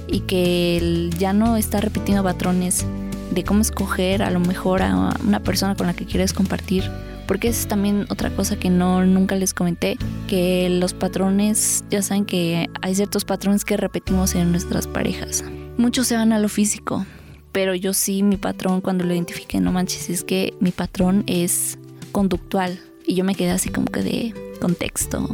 y 0.10 0.20
que 0.20 1.10
ya 1.18 1.32
no 1.32 1.56
está 1.56 1.80
repitiendo 1.80 2.22
patrones 2.22 2.86
de 3.32 3.46
cómo 3.46 3.62
escoger 3.62 4.24
a 4.24 4.30
lo 4.30 4.42
mejor 4.42 4.82
a 4.82 5.18
una 5.26 5.40
persona 5.40 5.74
con 5.76 5.88
la 5.88 5.94
que 5.94 6.06
quieres 6.06 6.34
compartir. 6.34 6.84
Porque 7.32 7.48
es 7.48 7.66
también 7.66 8.08
otra 8.10 8.30
cosa 8.30 8.60
que 8.60 8.70
no 8.70 9.06
nunca 9.06 9.38
les 9.38 9.54
comenté, 9.54 9.98
que 10.28 10.68
los 10.70 10.94
patrones, 10.94 11.86
ya 11.90 12.02
saben 12.02 12.26
que 12.26 12.68
hay 12.82 12.94
ciertos 12.94 13.24
patrones 13.24 13.64
que 13.64 13.78
repetimos 13.78 14.36
en 14.36 14.52
nuestras 14.52 14.86
parejas. 14.86 15.46
Muchos 15.78 16.08
se 16.08 16.18
van 16.18 16.34
a 16.34 16.40
lo 16.40 16.50
físico, 16.50 17.06
pero 17.54 17.74
yo 17.74 17.94
sí, 17.94 18.22
mi 18.22 18.36
patrón, 18.36 18.82
cuando 18.82 19.06
lo 19.06 19.14
identifiqué, 19.14 19.62
no 19.62 19.72
manches, 19.72 20.10
es 20.10 20.26
que 20.26 20.54
mi 20.60 20.72
patrón 20.72 21.24
es 21.26 21.80
conductual. 22.12 22.78
Y 23.08 23.16
yo 23.16 23.24
me 23.24 23.34
quedé 23.34 23.52
así 23.52 23.70
como 23.70 23.86
que 23.86 24.04
de 24.04 24.34
contexto, 24.60 25.30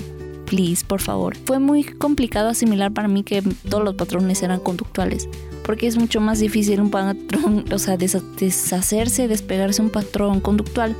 please, 0.45 0.85
por 0.85 1.01
favor. 1.01 1.35
Fue 1.45 1.57
muy 1.57 1.83
complicado 1.83 2.49
asimilar 2.49 2.91
para 2.91 3.07
mí 3.07 3.23
que 3.23 3.41
todos 3.41 3.83
los 3.83 3.95
patrones 3.95 4.43
eran 4.43 4.59
conductuales, 4.59 5.27
porque 5.65 5.87
es 5.87 5.97
mucho 5.97 6.21
más 6.21 6.37
difícil 6.37 6.79
un 6.79 6.91
patrón, 6.91 7.65
o 7.73 7.79
sea, 7.79 7.97
deshacerse, 7.97 9.27
despegarse 9.27 9.81
un 9.81 9.89
patrón 9.89 10.41
conductual 10.41 10.95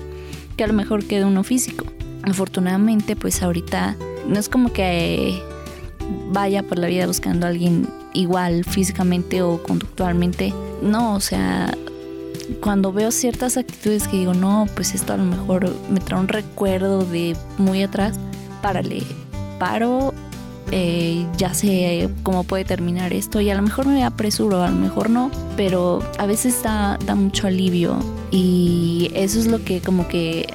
que 0.58 0.64
a 0.64 0.68
lo 0.68 0.74
mejor 0.74 1.06
que 1.06 1.20
de 1.20 1.26
uno 1.26 1.44
físico. 1.44 1.86
Afortunadamente, 2.24 3.16
pues 3.16 3.42
ahorita 3.42 3.96
no 4.28 4.40
es 4.40 4.50
como 4.50 4.74
que 4.74 5.42
vaya 6.32 6.64
por 6.64 6.80
la 6.80 6.88
vida 6.88 7.08
buscando 7.08 7.46
a 7.46 7.50
alguien 7.50 7.88
igual 8.14 8.66
físicamente 8.66 9.42
o 9.42 9.62
conductualmente. 9.64 10.54
No, 10.82 11.16
o 11.16 11.20
sea, 11.20 11.74
cuando 12.62 12.92
veo 12.92 13.12
ciertas 13.12 13.58
actitudes 13.58 14.08
que 14.08 14.18
digo, 14.18 14.34
no, 14.34 14.68
pues 14.76 14.94
esto 14.96 15.14
a 15.14 15.18
lo 15.18 15.24
mejor 15.24 15.74
me 15.90 16.00
trae 16.00 16.20
un 16.20 16.28
recuerdo 16.28 17.06
de 17.06 17.36
muy 17.58 17.84
atrás, 17.84 18.18
párale, 18.62 19.04
paro, 19.60 20.14
eh, 20.72 21.26
ya 21.38 21.54
sé 21.54 22.10
cómo 22.24 22.44
puede 22.44 22.66
terminar 22.66 23.14
esto 23.14 23.40
y 23.40 23.50
a 23.50 23.56
lo 23.56 23.62
mejor 23.62 23.88
me 23.88 24.04
apresuro, 24.04 24.62
a 24.62 24.70
lo 24.70 24.76
mejor 24.76 25.10
no, 25.10 25.32
pero 25.56 26.02
a 26.18 26.26
veces 26.26 26.62
da, 26.64 26.98
da 27.06 27.16
mucho 27.16 27.48
alivio 27.48 27.98
y 28.32 29.12
eso 29.14 29.40
es 29.40 29.48
lo 29.48 29.64
que 29.64 29.80
como 29.80 30.08
que 30.08 30.48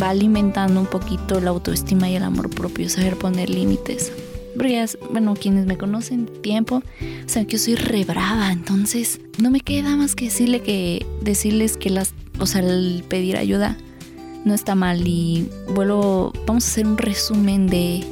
va 0.00 0.10
alimentando 0.10 0.80
un 0.80 0.86
poquito 0.86 1.40
la 1.40 1.50
autoestima 1.50 2.08
y 2.08 2.16
el 2.16 2.22
amor 2.22 2.50
propio, 2.50 2.88
saber 2.88 3.16
poner 3.16 3.50
límites. 3.50 4.12
Porque 4.56 4.84
bueno, 5.10 5.34
quienes 5.34 5.66
me 5.66 5.78
conocen 5.78 6.26
tiempo, 6.42 6.82
saben 7.26 7.46
que 7.46 7.52
yo 7.52 7.58
soy 7.62 7.74
re 7.76 8.04
brava, 8.04 8.50
entonces 8.50 9.20
no 9.38 9.50
me 9.50 9.60
queda 9.60 9.94
más 9.96 10.16
que 10.16 10.26
decirle 10.26 10.62
que 10.62 11.06
decirles 11.22 11.76
que 11.76 11.90
las, 11.90 12.12
o 12.40 12.46
sea, 12.46 12.62
el 12.62 13.04
pedir 13.08 13.36
ayuda 13.36 13.76
no 14.44 14.54
está 14.54 14.74
mal 14.74 15.06
y 15.06 15.48
vuelvo, 15.74 16.32
vamos 16.46 16.64
a 16.64 16.68
hacer 16.68 16.86
un 16.86 16.98
resumen 16.98 17.68
de 17.68 18.04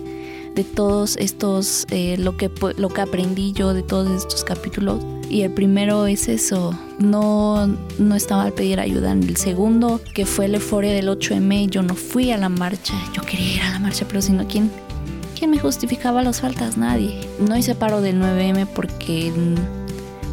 de 0.57 0.65
todos 0.65 1.17
estos, 1.19 1.87
eh, 1.91 2.17
lo, 2.19 2.39
que, 2.39 2.51
lo 2.79 2.89
que 2.89 3.01
aprendí 3.03 3.53
yo 3.53 3.75
de 3.75 3.83
todos 3.83 4.11
estos 4.11 4.43
capítulos. 4.43 5.05
Y 5.29 5.43
el 5.43 5.53
primero 5.53 6.07
es 6.07 6.29
eso, 6.29 6.77
no, 6.99 7.67
no 7.99 8.15
estaba 8.15 8.45
al 8.45 8.53
pedir 8.53 8.81
ayuda. 8.81 9.13
En 9.13 9.23
el 9.23 9.37
segundo, 9.37 10.01
que 10.15 10.25
fue 10.25 10.49
la 10.49 10.57
euforia 10.57 10.93
del 10.93 11.09
8M, 11.09 11.69
yo 11.69 11.83
no 11.83 11.95
fui 11.95 12.33
a 12.33 12.39
la 12.39 12.49
marcha. 12.49 12.95
Yo 13.13 13.23
quería 13.23 13.55
ir 13.57 13.63
a 13.63 13.71
la 13.73 13.79
marcha, 13.79 14.07
pero 14.09 14.23
si 14.23 14.33
no, 14.33 14.47
¿quién, 14.49 14.71
quién 15.39 15.51
me 15.51 15.59
justificaba 15.59 16.23
las 16.23 16.41
faltas? 16.41 16.79
Nadie. 16.79 17.21
No 17.39 17.57
hice 17.57 17.75
paro 17.75 18.01
del 18.01 18.19
9M 18.19 18.67
porque, 18.69 19.33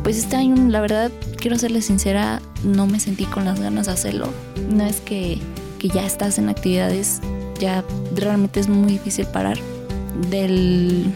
pues 0.03 0.18
este 0.18 0.38
año, 0.38 0.70
la 0.70 0.80
verdad, 0.80 1.12
quiero 1.38 1.58
serle 1.58 1.82
sincera, 1.82 2.42
no 2.63 2.88
me 2.88 3.01
sentí 3.01 3.25
con 3.25 3.44
las 3.44 3.60
ganas 3.60 3.88
de 3.88 3.92
hacerlo. 3.92 4.30
No 4.70 4.86
es 4.86 5.01
que, 5.01 5.39
que 5.80 5.89
ya 5.89 6.06
estás 6.06 6.38
en 6.38 6.48
actividades, 6.48 7.20
ya 7.60 7.84
realmente 8.15 8.62
es 8.62 8.70
muy 8.70 8.94
difícil 8.94 9.25
parar 9.25 9.58
del, 10.29 11.13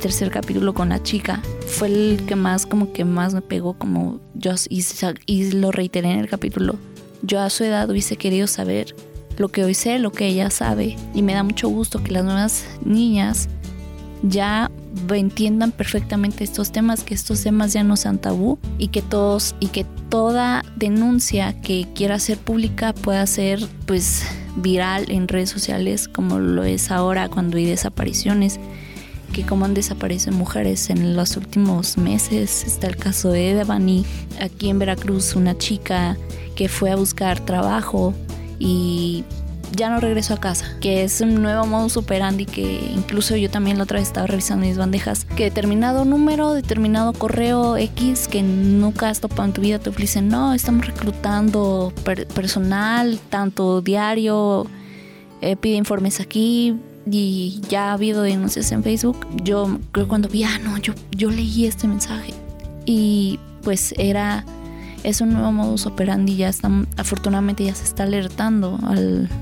tercer 0.00 0.30
capítulo 0.30 0.74
con 0.74 0.90
la 0.90 1.02
chica 1.02 1.42
fue 1.66 1.88
el 1.88 2.24
que 2.26 2.36
más 2.36 2.66
como 2.66 2.92
que 2.92 3.04
más 3.04 3.34
me 3.34 3.42
pegó 3.42 3.74
como 3.74 4.20
yo 4.34 4.52
y, 4.68 5.52
lo 5.52 5.72
reiteré 5.72 6.10
en 6.10 6.18
el 6.20 6.28
capítulo 6.28 6.76
yo 7.22 7.40
a 7.40 7.48
su 7.48 7.64
edad 7.64 7.88
hubiese 7.88 8.16
querido 8.16 8.46
saber 8.46 8.94
lo 9.38 9.48
que 9.48 9.64
hoy 9.64 9.74
sé 9.74 9.98
lo 9.98 10.12
que 10.12 10.26
ella 10.26 10.50
sabe 10.50 10.96
y 11.14 11.22
me 11.22 11.34
da 11.34 11.42
mucho 11.42 11.68
gusto 11.68 12.02
que 12.02 12.12
las 12.12 12.24
nuevas 12.24 12.66
niñas 12.84 13.48
ya 14.22 14.70
entiendan 15.12 15.72
perfectamente 15.72 16.44
estos 16.44 16.72
temas, 16.72 17.02
que 17.02 17.14
estos 17.14 17.42
temas 17.42 17.72
ya 17.72 17.84
no 17.84 17.96
sean 17.96 18.18
tabú 18.18 18.58
y 18.78 18.88
que 18.88 19.02
todos 19.02 19.54
y 19.60 19.68
que 19.68 19.84
toda 20.08 20.64
denuncia 20.76 21.60
que 21.60 21.88
quiera 21.94 22.18
ser 22.18 22.38
pública 22.38 22.94
pueda 22.94 23.26
ser 23.26 23.60
pues 23.86 24.24
viral 24.56 25.10
en 25.10 25.28
redes 25.28 25.50
sociales 25.50 26.08
como 26.08 26.38
lo 26.38 26.64
es 26.64 26.90
ahora 26.90 27.28
cuando 27.28 27.56
hay 27.56 27.66
desapariciones 27.66 28.58
que 29.32 29.44
como 29.44 29.64
han 29.64 29.74
desaparecido 29.74 30.32
mujeres 30.36 30.90
en 30.90 31.16
los 31.16 31.36
últimos 31.36 31.98
meses. 31.98 32.64
Está 32.64 32.86
el 32.86 32.96
caso 32.96 33.30
de 33.30 33.54
Devani, 33.54 34.06
aquí 34.40 34.70
en 34.70 34.78
Veracruz, 34.78 35.34
una 35.34 35.58
chica 35.58 36.16
que 36.54 36.68
fue 36.68 36.90
a 36.90 36.96
buscar 36.96 37.40
trabajo 37.40 38.14
y 38.60 39.24
ya 39.74 39.90
no 39.90 40.00
regreso 40.00 40.34
a 40.34 40.38
casa, 40.38 40.66
que 40.80 41.04
es 41.04 41.20
un 41.20 41.42
nuevo 41.42 41.66
modus 41.66 41.96
operandi 41.96 42.46
que 42.46 42.80
incluso 42.94 43.36
yo 43.36 43.50
también 43.50 43.78
la 43.78 43.84
otra 43.84 43.98
vez 43.98 44.08
estaba 44.08 44.26
revisando 44.26 44.66
mis 44.66 44.78
bandejas, 44.78 45.24
que 45.36 45.44
determinado 45.44 46.04
número, 46.04 46.52
determinado 46.52 47.12
correo 47.12 47.76
X 47.76 48.28
que 48.28 48.42
nunca 48.42 49.08
has 49.08 49.20
topado 49.20 49.44
en 49.44 49.52
tu 49.52 49.60
vida 49.60 49.78
te 49.78 49.90
dicen, 49.90 50.28
no, 50.28 50.54
estamos 50.54 50.86
reclutando 50.86 51.92
personal, 52.34 53.18
tanto 53.30 53.80
diario, 53.80 54.66
eh, 55.40 55.56
pide 55.56 55.76
informes 55.76 56.20
aquí, 56.20 56.76
y 57.10 57.60
ya 57.68 57.90
ha 57.90 57.92
habido 57.92 58.22
denuncias 58.22 58.72
en 58.72 58.82
Facebook. 58.82 59.26
Yo 59.42 59.78
creo 59.92 60.08
cuando 60.08 60.28
vi, 60.28 60.44
ah, 60.44 60.58
no, 60.62 60.78
yo, 60.78 60.94
yo 61.10 61.30
leí 61.30 61.66
este 61.66 61.86
mensaje. 61.86 62.32
Y 62.86 63.38
pues 63.62 63.94
era 63.98 64.44
es 65.04 65.20
un 65.20 65.34
nuevo 65.34 65.52
modus 65.52 65.86
operandi, 65.86 66.36
ya 66.36 66.48
están, 66.48 66.88
afortunadamente 66.96 67.64
ya 67.64 67.74
se 67.74 67.84
está 67.84 68.02
alertando 68.04 68.78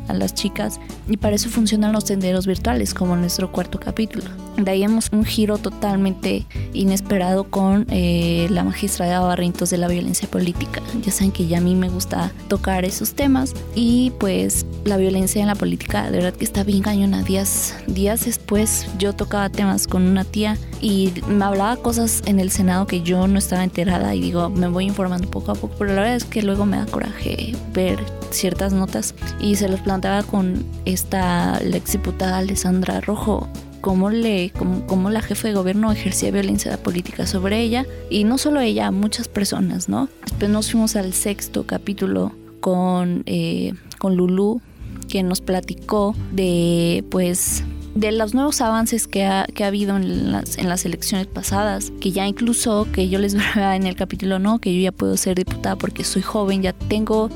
a 0.09 0.12
las 0.12 0.35
chicas 0.35 0.81
y 1.09 1.16
para 1.16 1.37
eso 1.37 1.49
funcionan 1.49 1.92
los 1.92 2.04
senderos 2.04 2.47
virtuales 2.47 2.92
como 2.92 3.16
nuestro 3.16 3.50
cuarto 3.50 3.81
capítulo. 3.81 4.25
De 4.57 4.83
hemos 4.83 5.09
un 5.12 5.25
giro 5.25 5.59
totalmente 5.59 6.45
inesperado 6.73 7.45
con 7.45 7.87
eh, 7.88 8.49
la 8.50 8.64
magistrada 8.64 9.21
Barrientos 9.21 9.71
de 9.71 9.78
la 9.78 9.87
violencia 9.87 10.28
política. 10.28 10.83
Ya 11.02 11.12
saben 11.12 11.31
que 11.31 11.47
ya 11.47 11.59
a 11.59 11.61
mí 11.61 11.75
me 11.75 11.88
gusta 11.88 12.33
tocar 12.49 12.85
esos 12.85 13.14
temas 13.14 13.54
y 13.75 14.12
pues 14.19 14.66
la 14.85 14.97
violencia 14.97 15.40
en 15.40 15.47
la 15.47 15.54
política 15.54 16.11
de 16.11 16.19
verdad 16.19 16.35
que 16.35 16.45
está 16.45 16.64
bien 16.64 16.83
cañona. 16.83 17.23
Días, 17.23 17.76
días 17.87 18.25
después 18.25 18.87
yo 18.99 19.12
tocaba 19.12 19.49
temas 19.49 19.87
con 19.87 20.02
una 20.02 20.25
tía 20.25 20.59
y 20.83 21.12
me 21.29 21.45
hablaba 21.45 21.77
cosas 21.77 22.23
en 22.27 22.41
el 22.41 22.51
Senado 22.51 22.87
que 22.87 23.01
yo 23.01 23.27
no 23.29 23.39
estaba 23.39 23.65
enterada 23.65 24.15
y 24.15 24.21
digo, 24.21 24.51
me 24.51 24.69
voy 24.69 24.85
informando 24.85 25.31
poco 25.31 25.53
a 25.53 25.55
poco, 25.55 25.75
pero 25.79 25.95
la 25.95 26.03
verdad 26.03 26.17
es 26.17 26.25
que 26.25 26.43
luego 26.43 26.67
me 26.67 26.77
da 26.77 26.87
coraje 26.87 27.57
ver 27.73 27.99
ciertas 28.31 28.73
notas 28.73 29.15
y 29.41 29.57
se 29.57 29.69
los 29.69 29.81
planteaba 29.81 30.25
con 30.25 30.65
esta 30.85 31.61
la 31.62 31.77
exdiputada 31.77 32.39
Alessandra 32.39 33.01
Rojo 33.01 33.49
cómo, 33.81 34.11
le, 34.11 34.51
cómo, 34.51 35.11
la 35.11 35.21
jefa 35.23 35.49
de 35.49 35.55
gobierno 35.55 35.93
ejercía 35.93 36.31
violencia 36.31 36.77
política 36.83 37.27
sobre 37.27 37.61
ella 37.61 37.87
y 38.11 38.25
no 38.25 38.39
solo 38.39 38.61
ella, 38.61 38.91
muchas 38.91 39.29
personas, 39.29 39.89
¿no? 39.89 40.09
Después 40.23 40.51
nos 40.51 40.71
fuimos 40.71 40.97
al 40.97 41.12
sexto 41.12 41.67
capítulo 41.67 42.33
con, 42.61 43.23
eh, 43.27 43.75
con 43.99 44.17
Lulu, 44.17 44.61
que 45.09 45.23
nos 45.23 45.41
platicó 45.41 46.15
de, 46.31 47.05
pues, 47.11 47.65
de 47.95 48.13
los 48.13 48.35
nuevos 48.35 48.61
avances 48.61 49.07
que 49.07 49.25
ha, 49.25 49.47
que 49.47 49.65
ha 49.65 49.69
habido 49.69 49.97
en 49.97 50.33
las, 50.33 50.59
en 50.59 50.69
las, 50.69 50.85
elecciones 50.85 51.27
pasadas, 51.27 51.93
que 52.01 52.13
ya 52.13 52.27
incluso, 52.27 52.87
que 52.93 53.09
yo 53.09 53.19
les 53.19 53.35
veía 53.55 53.77
en 53.77 53.87
el 53.87 53.97
capítulo, 53.97 54.39
no, 54.39 54.59
que 54.59 54.75
yo 54.75 54.81
ya 54.81 54.93
puedo 54.93 55.17
ser 55.17 55.37
diputada 55.37 55.77
porque 55.77 56.05
soy 56.05 56.23
joven, 56.23 56.63
ya 56.63 56.73
tengo 56.73 57.29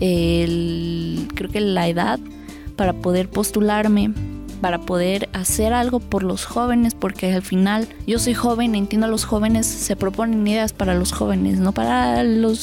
el, 0.00 1.28
creo 1.34 1.50
que 1.50 1.60
la 1.60 1.88
edad 1.88 2.18
para 2.76 2.92
poder 2.92 3.28
postularme 3.28 4.12
para 4.64 4.80
poder 4.80 5.28
hacer 5.34 5.74
algo 5.74 6.00
por 6.00 6.22
los 6.22 6.46
jóvenes, 6.46 6.94
porque 6.94 7.30
al 7.30 7.42
final 7.42 7.86
yo 8.06 8.18
soy 8.18 8.32
joven, 8.32 8.74
entiendo 8.74 9.06
a 9.06 9.10
los 9.10 9.26
jóvenes, 9.26 9.66
se 9.66 9.94
proponen 9.94 10.46
ideas 10.46 10.72
para 10.72 10.94
los 10.94 11.12
jóvenes, 11.12 11.58
no 11.58 11.72
para 11.72 12.24
los 12.24 12.58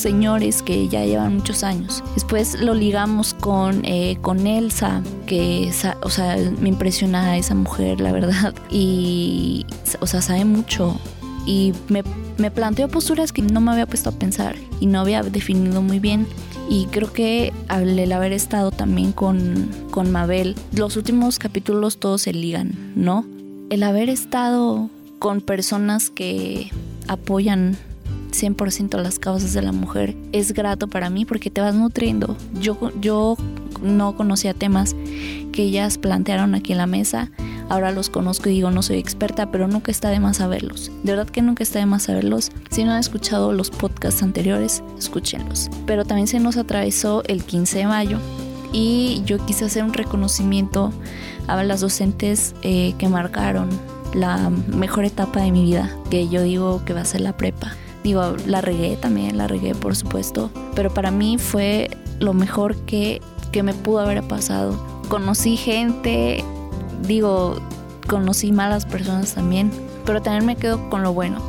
señores 0.00 0.62
que 0.62 0.88
ya 0.88 1.04
llevan 1.04 1.36
muchos 1.36 1.62
años. 1.62 2.02
Después 2.14 2.60
lo 2.60 2.74
ligamos 2.74 3.34
con, 3.34 3.84
eh, 3.84 4.18
con 4.20 4.46
Elsa, 4.46 5.02
que, 5.26 5.70
o 6.02 6.10
sea, 6.10 6.36
me 6.60 6.68
impresiona 6.68 7.36
esa 7.36 7.54
mujer, 7.54 8.00
la 8.00 8.12
verdad, 8.12 8.54
y, 8.70 9.66
o 10.00 10.06
sea, 10.06 10.22
sabe 10.22 10.44
mucho. 10.44 10.98
Y 11.46 11.72
me, 11.88 12.02
me 12.38 12.50
planteó 12.50 12.88
posturas 12.88 13.32
que 13.32 13.42
no 13.42 13.60
me 13.60 13.72
había 13.72 13.86
puesto 13.86 14.10
a 14.10 14.12
pensar 14.12 14.56
y 14.78 14.86
no 14.86 15.00
había 15.00 15.22
definido 15.22 15.82
muy 15.82 15.98
bien. 15.98 16.26
Y 16.68 16.86
creo 16.86 17.12
que 17.12 17.52
al 17.68 17.98
el 17.98 18.12
haber 18.12 18.32
estado 18.32 18.70
también 18.70 19.12
con, 19.12 19.68
con 19.90 20.12
Mabel, 20.12 20.54
los 20.72 20.96
últimos 20.96 21.38
capítulos 21.38 21.98
todos 21.98 22.22
se 22.22 22.32
ligan, 22.32 22.92
¿no? 22.94 23.26
El 23.70 23.82
haber 23.82 24.08
estado 24.08 24.88
con 25.18 25.40
personas 25.40 26.10
que 26.10 26.70
apoyan 27.08 27.76
100% 28.32 29.00
las 29.00 29.18
causas 29.18 29.52
de 29.52 29.62
la 29.62 29.72
mujer 29.72 30.16
es 30.32 30.52
grato 30.52 30.88
para 30.88 31.10
mí 31.10 31.24
porque 31.24 31.50
te 31.50 31.60
vas 31.60 31.74
nutriendo. 31.74 32.36
Yo, 32.60 32.78
yo 33.00 33.36
no 33.82 34.16
conocía 34.16 34.54
temas 34.54 34.94
que 35.52 35.62
ellas 35.64 35.98
plantearon 35.98 36.54
aquí 36.54 36.72
en 36.72 36.78
la 36.78 36.86
mesa 36.86 37.30
Ahora 37.70 37.92
los 37.92 38.10
conozco 38.10 38.48
y 38.48 38.54
digo, 38.54 38.72
no 38.72 38.82
soy 38.82 38.98
experta, 38.98 39.52
pero 39.52 39.68
nunca 39.68 39.92
está 39.92 40.10
de 40.10 40.18
más 40.18 40.38
saberlos. 40.38 40.90
De 41.04 41.12
verdad 41.12 41.30
que 41.30 41.40
nunca 41.40 41.62
está 41.62 41.78
de 41.78 41.86
más 41.86 42.02
saberlos. 42.02 42.50
Si 42.68 42.82
no 42.82 42.90
han 42.90 42.98
escuchado 42.98 43.52
los 43.52 43.70
podcasts 43.70 44.24
anteriores, 44.24 44.82
escúchenlos. 44.98 45.70
Pero 45.86 46.04
también 46.04 46.26
se 46.26 46.40
nos 46.40 46.56
atravesó 46.56 47.22
el 47.28 47.44
15 47.44 47.78
de 47.78 47.86
mayo 47.86 48.18
y 48.72 49.22
yo 49.24 49.38
quise 49.46 49.66
hacer 49.66 49.84
un 49.84 49.92
reconocimiento 49.92 50.92
a 51.46 51.62
las 51.62 51.80
docentes 51.80 52.56
eh, 52.62 52.94
que 52.98 53.08
marcaron 53.08 53.68
la 54.14 54.50
mejor 54.50 55.04
etapa 55.04 55.40
de 55.40 55.52
mi 55.52 55.62
vida, 55.62 55.96
que 56.10 56.28
yo 56.28 56.42
digo 56.42 56.84
que 56.84 56.92
va 56.92 57.02
a 57.02 57.04
ser 57.04 57.20
la 57.20 57.36
prepa. 57.36 57.76
Digo, 58.02 58.36
la 58.46 58.60
regué 58.60 58.96
también, 58.96 59.36
la 59.36 59.46
regué 59.46 59.74
por 59.74 59.94
supuesto, 59.94 60.50
pero 60.74 60.92
para 60.92 61.10
mí 61.10 61.36
fue 61.38 61.90
lo 62.18 62.32
mejor 62.32 62.76
que, 62.86 63.20
que 63.52 63.62
me 63.62 63.74
pudo 63.74 64.00
haber 64.00 64.22
pasado. 64.22 64.74
Conocí 65.08 65.56
gente, 65.56 66.42
digo, 67.06 67.60
conocí 68.06 68.52
malas 68.52 68.86
personas 68.86 69.34
también, 69.34 69.70
pero 70.06 70.22
también 70.22 70.46
me 70.46 70.56
quedo 70.56 70.88
con 70.88 71.02
lo 71.02 71.12
bueno. 71.12 71.40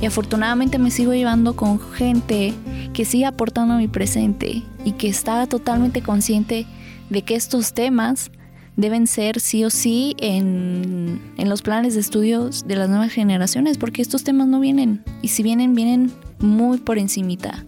Y 0.00 0.06
afortunadamente 0.06 0.78
me 0.78 0.90
sigo 0.90 1.14
llevando 1.14 1.54
con 1.54 1.80
gente 1.92 2.52
que 2.92 3.04
sigue 3.04 3.26
aportando 3.26 3.74
a 3.74 3.78
mi 3.78 3.88
presente 3.88 4.62
y 4.84 4.92
que 4.92 5.08
está 5.08 5.46
totalmente 5.46 6.02
consciente 6.02 6.66
de 7.10 7.22
que 7.22 7.34
estos 7.36 7.72
temas 7.72 8.30
deben 8.76 9.06
ser 9.06 9.40
sí 9.40 9.64
o 9.64 9.70
sí 9.70 10.16
en, 10.18 11.20
en, 11.36 11.48
los 11.48 11.62
planes 11.62 11.94
de 11.94 12.00
estudios 12.00 12.66
de 12.66 12.76
las 12.76 12.88
nuevas 12.88 13.12
generaciones, 13.12 13.78
porque 13.78 14.02
estos 14.02 14.24
temas 14.24 14.48
no 14.48 14.60
vienen, 14.60 15.04
y 15.22 15.28
si 15.28 15.42
vienen, 15.42 15.74
vienen 15.74 16.12
muy 16.38 16.78
por 16.78 16.98
encimita. 16.98 17.64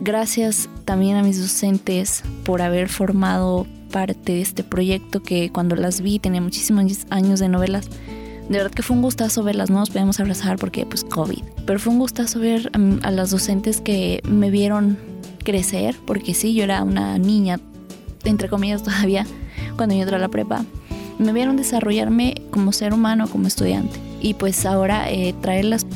Gracias 0.00 0.68
también 0.84 1.16
a 1.16 1.22
mis 1.22 1.40
docentes 1.40 2.22
por 2.44 2.62
haber 2.62 2.88
formado 2.88 3.66
parte 3.90 4.32
de 4.32 4.40
este 4.40 4.62
proyecto 4.62 5.22
que 5.22 5.50
cuando 5.50 5.74
las 5.74 6.00
vi 6.00 6.18
tenía 6.18 6.40
muchísimos 6.40 7.06
años 7.10 7.40
de 7.40 7.48
novelas. 7.48 7.88
De 8.48 8.56
verdad 8.56 8.70
que 8.70 8.82
fue 8.82 8.96
un 8.96 9.02
gustazo 9.02 9.42
verlas, 9.42 9.70
no 9.70 9.78
nos 9.78 9.90
podíamos 9.90 10.20
abrazar 10.20 10.56
porque 10.56 10.86
pues 10.86 11.04
COVID. 11.04 11.42
Pero 11.66 11.78
fue 11.78 11.92
un 11.92 11.98
gustazo 11.98 12.38
ver 12.38 12.70
a, 12.72 13.08
a 13.08 13.10
las 13.10 13.30
docentes 13.30 13.80
que 13.80 14.20
me 14.24 14.50
vieron 14.50 14.98
crecer, 15.44 15.96
porque 16.06 16.34
sí, 16.34 16.54
yo 16.54 16.64
era 16.64 16.82
una 16.82 17.18
niña, 17.18 17.58
entre 18.24 18.48
comillas 18.48 18.82
todavía, 18.82 19.26
cuando 19.78 19.94
yo 19.94 20.02
entré 20.02 20.16
a 20.16 20.18
la 20.18 20.28
prepa. 20.28 20.66
Me 21.18 21.32
vieron 21.32 21.56
desarrollarme 21.56 22.42
como 22.50 22.72
ser 22.72 22.92
humano, 22.92 23.28
como 23.28 23.46
estudiante. 23.46 23.98
Y 24.20 24.34
pues 24.34 24.66
ahora 24.66 25.10
eh, 25.10 25.34
traerlas 25.40 25.86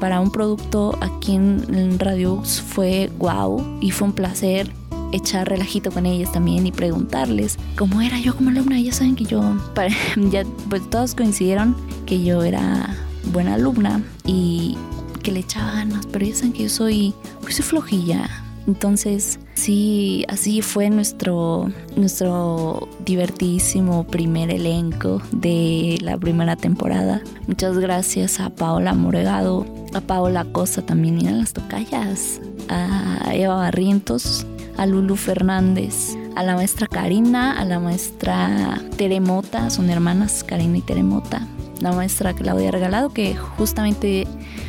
para 0.00 0.20
un 0.20 0.32
producto 0.32 0.98
aquí 1.00 1.36
en, 1.36 1.64
en 1.72 1.98
Radio 1.98 2.42
fue 2.42 3.10
wow 3.18 3.78
y 3.80 3.92
fue 3.92 4.08
un 4.08 4.14
placer 4.14 4.72
echar 5.12 5.48
relajito 5.48 5.90
con 5.90 6.06
ellas 6.06 6.32
también 6.32 6.66
y 6.66 6.72
preguntarles 6.72 7.58
cómo 7.76 8.00
era 8.00 8.18
yo 8.18 8.34
como 8.34 8.50
alumna. 8.50 8.80
Ya 8.80 8.92
saben 8.92 9.14
que 9.14 9.24
yo, 9.24 9.42
ya 10.30 10.44
pues 10.68 10.88
todos 10.90 11.14
coincidieron 11.14 11.76
que 12.06 12.22
yo 12.22 12.42
era 12.42 12.96
buena 13.32 13.54
alumna 13.54 14.02
y 14.24 14.76
que 15.22 15.30
le 15.30 15.40
echaba 15.40 15.72
ganas, 15.72 16.06
pero 16.06 16.26
ya 16.26 16.34
saben 16.34 16.52
que 16.52 16.64
yo 16.64 16.68
soy, 16.68 17.14
pues 17.42 17.56
soy 17.56 17.64
flojilla. 17.64 18.41
Entonces, 18.66 19.40
sí, 19.54 20.24
así 20.28 20.62
fue 20.62 20.88
nuestro, 20.88 21.70
nuestro 21.96 22.88
divertidísimo 23.04 24.04
primer 24.04 24.50
elenco 24.50 25.20
de 25.32 25.98
la 26.00 26.16
primera 26.16 26.56
temporada. 26.56 27.22
Muchas 27.48 27.78
gracias 27.78 28.38
a 28.38 28.50
Paola 28.50 28.94
Moregado, 28.94 29.66
a 29.94 30.00
Paola 30.00 30.44
Costa 30.44 30.82
también 30.82 31.20
y 31.20 31.28
a 31.28 31.32
las 31.32 31.52
tocallas, 31.52 32.40
a 32.68 33.34
Eva 33.34 33.56
Barrientos, 33.56 34.46
a 34.76 34.86
Lulu 34.86 35.16
Fernández, 35.16 36.16
a 36.36 36.42
la 36.42 36.54
maestra 36.54 36.86
Karina, 36.86 37.58
a 37.58 37.64
la 37.64 37.80
maestra 37.80 38.80
Teremota, 38.96 39.70
son 39.70 39.90
hermanas 39.90 40.44
Karina 40.44 40.78
y 40.78 40.82
Teremota, 40.82 41.46
la 41.80 41.92
maestra 41.92 42.32
Claudia 42.32 42.70
Regalado, 42.70 43.10
que 43.10 43.34
justamente 43.34 44.26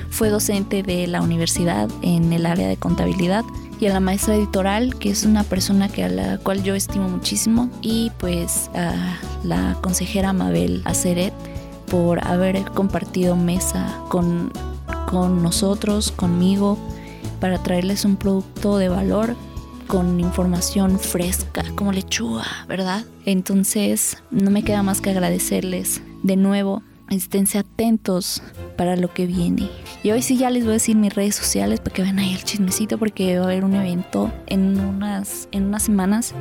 fue 0.10 0.30
docente 0.30 0.84
de 0.84 1.08
la 1.08 1.22
universidad 1.22 1.90
en 2.02 2.34
el 2.34 2.46
área 2.46 2.68
de 2.68 2.78
contabilidad, 2.78 3.44
y 3.84 3.88
a 3.88 3.92
la 3.92 4.00
maestra 4.00 4.36
editorial, 4.36 4.98
que 4.98 5.10
es 5.10 5.26
una 5.26 5.44
persona 5.44 5.90
que 5.90 6.06
a 6.06 6.08
la 6.08 6.38
cual 6.38 6.64
yo 6.64 6.74
estimo 6.74 7.10
muchísimo, 7.10 7.70
y 7.82 8.14
pues 8.18 8.70
a 8.74 9.18
la 9.44 9.78
consejera 9.82 10.32
Mabel 10.32 10.82
Aceret 10.86 11.34
por 11.92 12.26
haber 12.26 12.64
compartido 12.64 13.36
mesa 13.36 14.00
con, 14.08 14.54
con 15.10 15.44
nosotros, 15.44 16.14
conmigo, 16.14 16.78
para 17.42 17.62
traerles 17.62 18.06
un 18.06 18.16
producto 18.16 18.78
de 18.78 18.88
valor 18.88 19.36
con 19.88 20.18
información 20.22 20.98
fresca, 20.98 21.66
como 21.76 21.92
lechuga, 21.92 22.46
¿verdad? 22.70 23.04
Entonces, 23.26 24.16
no 24.32 24.50
me 24.50 24.64
queda 24.64 24.82
más 24.82 25.02
que 25.02 25.10
agradecerles 25.10 26.02
de 26.24 26.38
nuevo. 26.38 26.84
Esténse 27.10 27.60
atentos 27.60 28.42
para 28.78 28.96
lo 28.96 29.14
que 29.14 29.28
viene. 29.28 29.70
Y 30.04 30.12
hoy 30.12 30.22
sí 30.22 30.38
ya 30.38 30.50
les 30.50 30.64
voy 30.64 30.72
a 30.72 30.74
decir 30.74 30.96
mis 30.96 31.14
redes 31.14 31.36
sociales 31.36 31.80
para 31.80 31.94
que 31.94 32.02
vean 32.02 32.20
ahí 32.20 32.34
el 32.34 32.44
chismecito 32.44 32.98
porque 32.98 33.38
va 33.38 33.46
a 33.46 33.48
haber 33.48 33.66
un 33.66 33.76
evento 33.76 34.32
en 34.48 34.80
unas, 34.80 35.48
en 35.52 35.66
unas 35.66 35.84
semanas. 35.84 36.34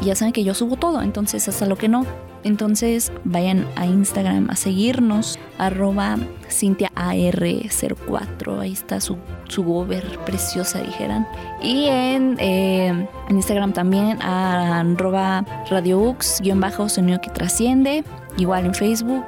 Y 0.00 0.06
ya 0.06 0.14
saben 0.14 0.32
que 0.32 0.44
yo 0.44 0.54
subo 0.54 0.76
todo, 0.76 1.02
entonces 1.02 1.48
hasta 1.48 1.66
lo 1.66 1.76
que 1.76 1.88
no. 1.88 2.06
Entonces 2.46 3.12
vayan 3.24 3.66
a 3.74 3.86
Instagram 3.86 4.50
a 4.50 4.56
seguirnos, 4.56 5.36
arroba 5.58 6.16
CintiaAR04, 6.48 8.60
ahí 8.60 8.72
está 8.72 9.00
su, 9.00 9.16
su 9.48 9.64
gober 9.64 10.20
preciosa, 10.24 10.80
dijeran. 10.80 11.26
Y 11.60 11.86
en, 11.86 12.36
eh, 12.38 13.08
en 13.28 13.36
Instagram 13.36 13.72
también, 13.72 14.22
arroba 14.22 15.44
RadioUX, 15.68 16.40
guion 16.40 16.60
bajo 16.60 16.88
sonido 16.88 17.20
que 17.20 17.30
trasciende, 17.30 18.04
igual 18.36 18.66
en 18.66 18.74
Facebook, 18.74 19.24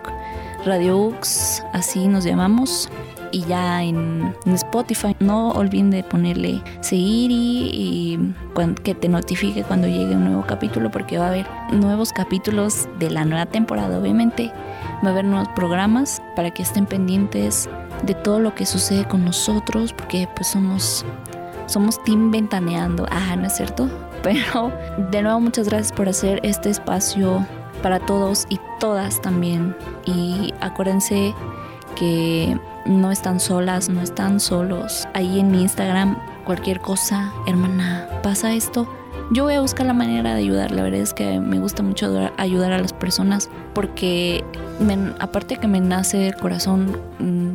RadioUX, 0.68 1.64
así 1.72 2.06
nos 2.06 2.24
llamamos 2.24 2.88
y 3.32 3.42
ya 3.42 3.82
en, 3.82 4.34
Spotify. 4.46 5.14
No 5.20 5.50
olviden 5.50 5.90
de 5.90 6.02
ponerle 6.02 6.62
seguir 6.80 7.30
y, 7.32 8.18
que 8.82 8.94
te 8.94 9.08
notifique 9.08 9.62
cuando 9.62 9.86
llegue 9.86 10.16
un 10.16 10.24
nuevo 10.24 10.44
capítulo 10.46 10.90
porque 10.90 11.18
va 11.18 11.26
a 11.26 11.28
haber 11.28 11.46
nuevos 11.72 12.12
capítulos 12.12 12.88
de 12.98 13.10
la 13.10 13.24
nueva 13.24 13.46
temporada 13.46 13.98
obviamente. 13.98 14.52
Va 15.04 15.08
a 15.08 15.12
haber 15.12 15.24
nuevos 15.24 15.48
programas 15.54 16.20
para 16.34 16.50
que 16.50 16.62
estén 16.62 16.86
pendientes 16.86 17.68
de 18.02 18.14
todo 18.14 18.40
lo 18.40 18.54
que 18.54 18.66
sucede 18.66 19.06
con 19.06 19.24
nosotros 19.24 19.92
porque 19.92 20.28
pues 20.34 20.48
somos 20.48 21.04
somos 21.66 22.02
team 22.04 22.30
ventaneando. 22.30 23.06
Ah, 23.10 23.36
¿no 23.36 23.46
es 23.46 23.56
cierto? 23.56 23.88
Pero 24.22 24.72
de 25.10 25.22
nuevo 25.22 25.40
muchas 25.40 25.68
gracias 25.68 25.92
por 25.92 26.08
hacer 26.08 26.40
este 26.42 26.70
espacio 26.70 27.46
para 27.78 28.00
todos 28.00 28.46
y 28.48 28.60
todas 28.78 29.20
también. 29.20 29.76
Y 30.06 30.52
acuérdense 30.60 31.34
que 31.96 32.58
no 32.86 33.10
están 33.10 33.40
solas, 33.40 33.88
no 33.88 34.00
están 34.02 34.40
solos. 34.40 35.06
Ahí 35.14 35.40
en 35.40 35.50
mi 35.50 35.62
Instagram, 35.62 36.18
cualquier 36.44 36.80
cosa, 36.80 37.32
hermana, 37.46 38.08
pasa 38.22 38.54
esto. 38.54 38.88
Yo 39.30 39.44
voy 39.44 39.54
a 39.54 39.60
buscar 39.60 39.86
la 39.86 39.92
manera 39.92 40.34
de 40.34 40.40
ayudar. 40.40 40.70
La 40.70 40.82
verdad 40.82 41.00
es 41.00 41.12
que 41.12 41.38
me 41.38 41.58
gusta 41.58 41.82
mucho 41.82 42.30
ayudar 42.38 42.72
a 42.72 42.78
las 42.78 42.92
personas 42.92 43.50
porque 43.74 44.42
aparte 45.18 45.56
que 45.56 45.68
me 45.68 45.80
nace 45.80 46.28
el 46.28 46.36
corazón 46.36 46.98
mm, 47.18 47.54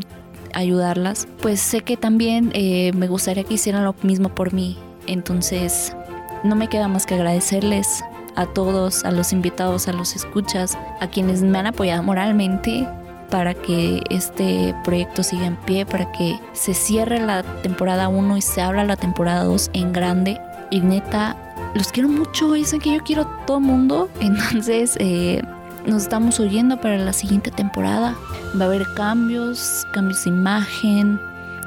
ayudarlas, 0.54 1.28
pues 1.42 1.60
sé 1.60 1.82
que 1.82 1.98
también 1.98 2.52
eh, 2.54 2.92
me 2.94 3.08
gustaría 3.08 3.44
que 3.44 3.56
hicieran 3.56 3.86
lo 3.86 3.96
mismo 4.04 4.30
por 4.30 4.54
mí. 4.54 4.78
Entonces, 5.08 5.96
no 6.44 6.56
me 6.56 6.68
queda 6.68 6.88
más 6.88 7.06
que 7.06 7.16
agradecerles 7.16 8.04
a 8.36 8.46
todos, 8.46 9.04
a 9.06 9.12
los 9.12 9.34
invitados, 9.34 9.88
a 9.88 9.94
los 9.94 10.16
escuchas, 10.16 10.78
a 11.00 11.08
quienes 11.08 11.42
me 11.42 11.58
han 11.60 11.68
apoyado 11.68 12.04
moralmente 12.04 12.88
para 13.30 13.56
que 13.56 14.04
este 14.12 14.76
proyecto 14.84 15.24
siga 15.24 15.48
en 15.48 15.56
pie, 15.56 15.86
para 15.86 16.12
que 16.12 16.40
se 16.54 16.76
cierre 16.76 17.20
la 17.20 17.42
temporada 17.64 18.08
1 18.08 18.38
y 18.38 18.42
se 18.42 18.62
abra 18.62 18.86
la 18.86 18.96
temporada 18.96 19.44
2 19.44 19.72
en 19.74 19.92
grande. 19.92 20.40
Y 20.70 20.82
neta, 20.82 21.36
los 21.74 21.92
quiero 21.92 22.10
mucho, 22.10 22.52
dicen 22.54 22.80
que 22.80 22.94
yo 22.94 23.04
quiero 23.04 23.24
a 23.24 23.46
todo 23.48 23.60
mundo. 23.60 24.08
Entonces, 24.20 24.96
eh, 25.00 25.42
nos 25.88 26.04
estamos 26.04 26.40
oyendo 26.40 26.80
para 26.80 26.98
la 26.98 27.12
siguiente 27.12 27.50
temporada. 27.50 28.16
Va 28.60 28.66
a 28.66 28.68
haber 28.68 28.86
cambios, 28.94 29.84
cambios 29.94 30.24
de 30.26 30.30
imagen. 30.30 31.20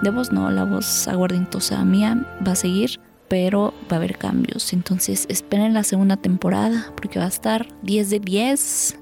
De 0.03 0.11
voz 0.11 0.31
no, 0.31 0.49
la 0.51 0.65
voz 0.65 1.09
aguardientosa 1.09 1.85
mía 1.85 2.17
va 2.47 2.53
a 2.53 2.57
seguir, 2.57 3.01
pero 3.29 3.75
va 3.91 3.97
a 3.97 3.97
haber 3.97 4.19
cambios. 4.19 4.73
Entonces 4.73 5.27
esperen 5.29 5.75
la 5.75 5.85
segunda 5.85 6.17
temporada 6.17 6.93
porque 6.97 7.19
va 7.19 7.25
a 7.25 7.29
estar 7.29 7.67
10 7.83 8.11
de 8.11 8.21
10 8.21 8.99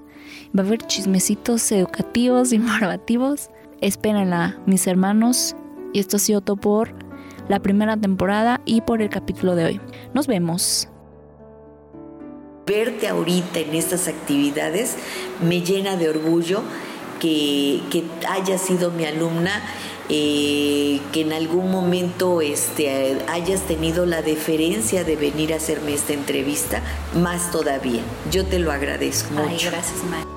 Va 0.57 0.63
a 0.63 0.67
haber 0.67 0.83
chismecitos 0.83 1.71
educativos, 1.73 2.53
informativos. 2.53 3.51
Espérenla, 3.81 4.57
mis 4.67 4.87
hermanos. 4.87 5.57
Y 5.93 5.99
esto 5.99 6.17
ha 6.17 6.21
sido 6.21 6.41
todo 6.41 6.57
por 6.57 6.95
la 7.49 7.61
primera 7.61 7.97
temporada 7.97 8.61
y 8.65 8.81
por 8.81 9.03
el 9.03 9.11
capítulo 9.11 9.57
de 9.57 9.65
hoy. 9.65 9.81
Nos 10.15 10.27
vemos. 10.27 10.89
Verte 12.67 13.09
ahorita 13.09 13.59
en 13.61 13.75
estas 13.75 14.09
actividades 14.09 14.97
me 15.43 15.61
llena 15.61 15.97
de 15.97 16.09
orgullo 16.09 16.63
que, 17.21 17.83
que 17.91 18.05
hayas 18.29 18.63
sido 18.63 18.91
mi 18.91 19.05
alumna, 19.05 19.63
eh, 20.09 21.01
que 21.13 21.23
en 21.23 21.33
algún 21.33 21.71
momento 21.71 22.41
este, 22.41 23.19
hayas 23.29 23.63
tenido 23.63 24.07
la 24.07 24.23
deferencia 24.23 25.05
de 25.05 25.17
venir 25.17 25.53
a 25.53 25.57
hacerme 25.57 25.95
esta 25.95 26.13
entrevista, 26.13 26.83
más 27.15 27.51
todavía. 27.51 28.03
Yo 28.31 28.45
te 28.45 28.59
lo 28.59 28.73
agradezco 28.73 29.33
mucho. 29.35 29.49
Ay, 29.49 29.59
gracias, 29.71 30.05
María. 30.05 30.35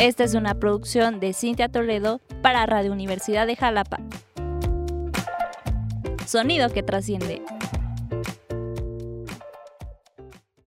Esta 0.00 0.24
es 0.24 0.34
una 0.34 0.54
producción 0.54 1.20
de 1.20 1.34
Cintia 1.34 1.68
Toledo 1.68 2.22
para 2.40 2.64
Radio 2.64 2.90
Universidad 2.90 3.46
de 3.46 3.54
Jalapa. 3.54 3.98
Sonido 6.30 6.70
que 6.70 6.84
trasciende. 6.84 7.42